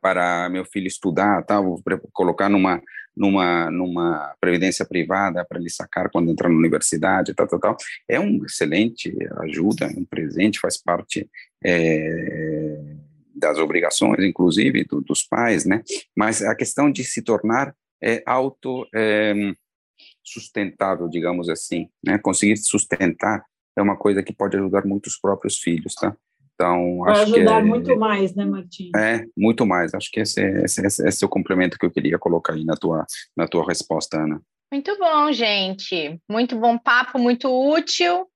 para 0.00 0.48
meu 0.48 0.64
filho 0.64 0.86
estudar, 0.86 1.42
tá? 1.44 1.60
Vou 1.60 1.82
colocar 2.12 2.48
numa 2.48 2.80
numa 3.16 3.68
numa 3.70 4.34
previdência 4.40 4.86
privada 4.86 5.44
para 5.44 5.58
ele 5.58 5.68
sacar 5.68 6.08
quando 6.10 6.30
entrar 6.30 6.48
na 6.48 6.56
universidade, 6.56 7.34
tal, 7.34 7.48
tal, 7.48 7.58
tal. 7.58 7.76
É 8.08 8.20
um 8.20 8.44
excelente 8.44 9.14
ajuda, 9.40 9.86
é 9.86 9.98
um 9.98 10.04
presente, 10.04 10.60
faz 10.60 10.80
parte 10.80 11.28
é, 11.64 12.78
das 13.34 13.58
obrigações, 13.58 14.22
inclusive 14.24 14.84
do, 14.84 15.00
dos 15.00 15.22
pais, 15.22 15.64
né? 15.64 15.82
Mas 16.16 16.42
a 16.42 16.54
questão 16.54 16.90
de 16.90 17.02
se 17.04 17.22
tornar 17.22 17.74
é, 18.02 18.22
auto 18.24 18.86
é, 18.94 19.34
sustentável, 20.22 21.08
digamos 21.08 21.48
assim, 21.48 21.88
né? 22.04 22.18
Conseguir 22.18 22.56
sustentar 22.56 23.44
é 23.76 23.82
uma 23.82 23.96
coisa 23.96 24.22
que 24.22 24.34
pode 24.34 24.56
ajudar 24.56 24.84
muito 24.84 25.06
os 25.06 25.18
próprios 25.18 25.58
filhos, 25.58 25.94
tá? 25.94 26.16
Então, 26.60 26.98
Vai 26.98 27.22
ajudar 27.22 27.60
é, 27.60 27.62
muito 27.62 27.96
mais, 27.96 28.34
né, 28.34 28.44
Martim? 28.44 28.90
É, 28.96 29.24
muito 29.36 29.64
mais. 29.64 29.94
Acho 29.94 30.10
que 30.10 30.18
esse, 30.18 30.40
esse, 30.64 30.84
esse, 30.84 31.06
esse 31.06 31.22
é 31.22 31.26
o 31.26 31.30
complemento 31.30 31.78
que 31.78 31.86
eu 31.86 31.90
queria 31.90 32.18
colocar 32.18 32.54
aí 32.54 32.64
na 32.64 32.74
tua, 32.74 33.06
na 33.36 33.46
tua 33.46 33.64
resposta, 33.64 34.20
Ana. 34.20 34.42
Muito 34.72 34.98
bom, 34.98 35.30
gente. 35.30 36.20
Muito 36.28 36.58
bom 36.58 36.76
papo, 36.76 37.16
muito 37.16 37.48
útil. 37.48 38.26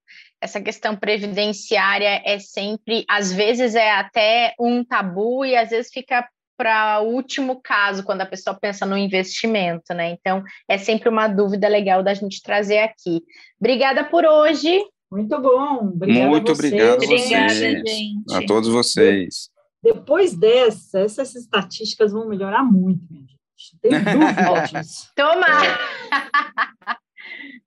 Essa 0.40 0.61
questão 0.61 0.94
previdenciária 0.94 2.22
é 2.24 2.38
sempre, 2.38 3.04
às 3.08 3.32
vezes 3.32 3.74
é 3.74 3.90
até 3.90 4.54
um 4.58 4.85
tabu 4.85 5.44
e 5.44 5.56
às 5.56 5.70
vezes 5.70 5.90
fica 5.92 6.24
para 6.56 7.00
o 7.00 7.08
último 7.08 7.61
caso, 7.61 8.04
quando 8.04 8.20
a 8.20 8.26
pessoa 8.26 8.56
pensa 8.61 8.87
no 8.87 8.96
investimento, 8.96 9.92
né? 9.94 10.11
Então, 10.11 10.44
é 10.68 10.78
sempre 10.78 11.08
uma 11.08 11.26
dúvida 11.26 11.66
legal 11.66 12.04
da 12.04 12.14
gente 12.14 12.40
trazer 12.40 12.78
aqui. 12.78 13.20
Obrigada 13.61 14.04
por 14.04 14.24
hoje. 14.24 14.80
Muito 15.12 15.38
bom. 15.42 15.88
Obrigada 15.88 16.29
Muito 16.31 16.53
obrigado 16.53 17.03
a 17.03 17.07
vocês. 17.07 17.20
Obrigada, 17.20 17.55
gente. 17.55 18.35
A 18.35 18.46
todos 18.46 18.70
vocês. 18.70 19.51
Depois 19.83 20.35
dessa, 20.35 21.01
essas 21.01 21.35
estatísticas 21.35 22.12
vão 22.12 22.27
melhorar 22.27 22.64
muito, 22.64 23.05
minha 23.11 23.27
gente. 23.27 23.79
Tem 23.83 23.90
dúvida 23.90 24.62
disso. 24.81 25.11
Toma! 25.14 25.46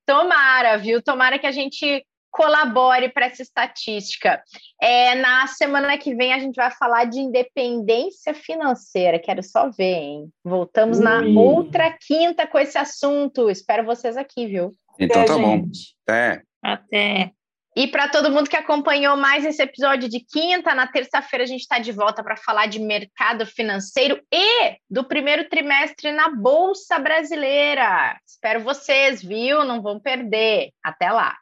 Tomara, 0.07 0.77
viu? 0.77 1.03
Tomara 1.03 1.37
que 1.37 1.45
a 1.45 1.51
gente 1.51 2.03
colabore 2.31 3.09
para 3.09 3.27
essa 3.27 3.43
estatística. 3.43 4.41
É, 4.81 5.13
na 5.13 5.45
semana 5.45 5.99
que 5.99 6.15
vem 6.15 6.33
a 6.33 6.39
gente 6.39 6.55
vai 6.55 6.71
falar 6.71 7.05
de 7.05 7.19
independência 7.19 8.33
financeira. 8.33 9.19
Quero 9.19 9.43
só 9.43 9.69
ver, 9.69 9.95
hein? 9.95 10.29
Voltamos 10.43 10.97
Ui. 10.97 11.03
na 11.03 11.21
outra 11.39 11.95
quinta 12.07 12.47
com 12.47 12.57
esse 12.57 12.77
assunto. 12.77 13.51
Espero 13.51 13.85
vocês 13.85 14.17
aqui, 14.17 14.47
viu? 14.47 14.71
Então 14.99 15.21
Até, 15.21 15.27
tá 15.27 15.37
gente. 15.37 15.45
bom. 15.45 15.69
Até. 16.07 16.41
Até. 16.65 17.31
E 17.77 17.87
para 17.87 18.07
todo 18.07 18.31
mundo 18.31 18.49
que 18.49 18.55
acompanhou 18.55 19.17
mais 19.17 19.45
esse 19.45 19.61
episódio 19.61 20.07
de 20.07 20.21
quinta, 20.21 20.73
na 20.73 20.87
terça-feira 20.87 21.43
a 21.43 21.47
gente 21.47 21.61
está 21.61 21.77
de 21.77 21.91
volta 21.91 22.23
para 22.23 22.37
falar 22.37 22.67
de 22.67 22.79
mercado 22.79 23.45
financeiro 23.45 24.19
e 24.33 24.77
do 24.89 25.03
primeiro 25.03 25.47
trimestre 25.49 26.11
na 26.13 26.29
Bolsa 26.29 26.97
Brasileira. 26.97 28.17
Espero 28.25 28.61
vocês, 28.61 29.21
viu? 29.21 29.65
Não 29.65 29.81
vão 29.81 29.99
perder. 29.99 30.69
Até 30.81 31.11
lá. 31.11 31.35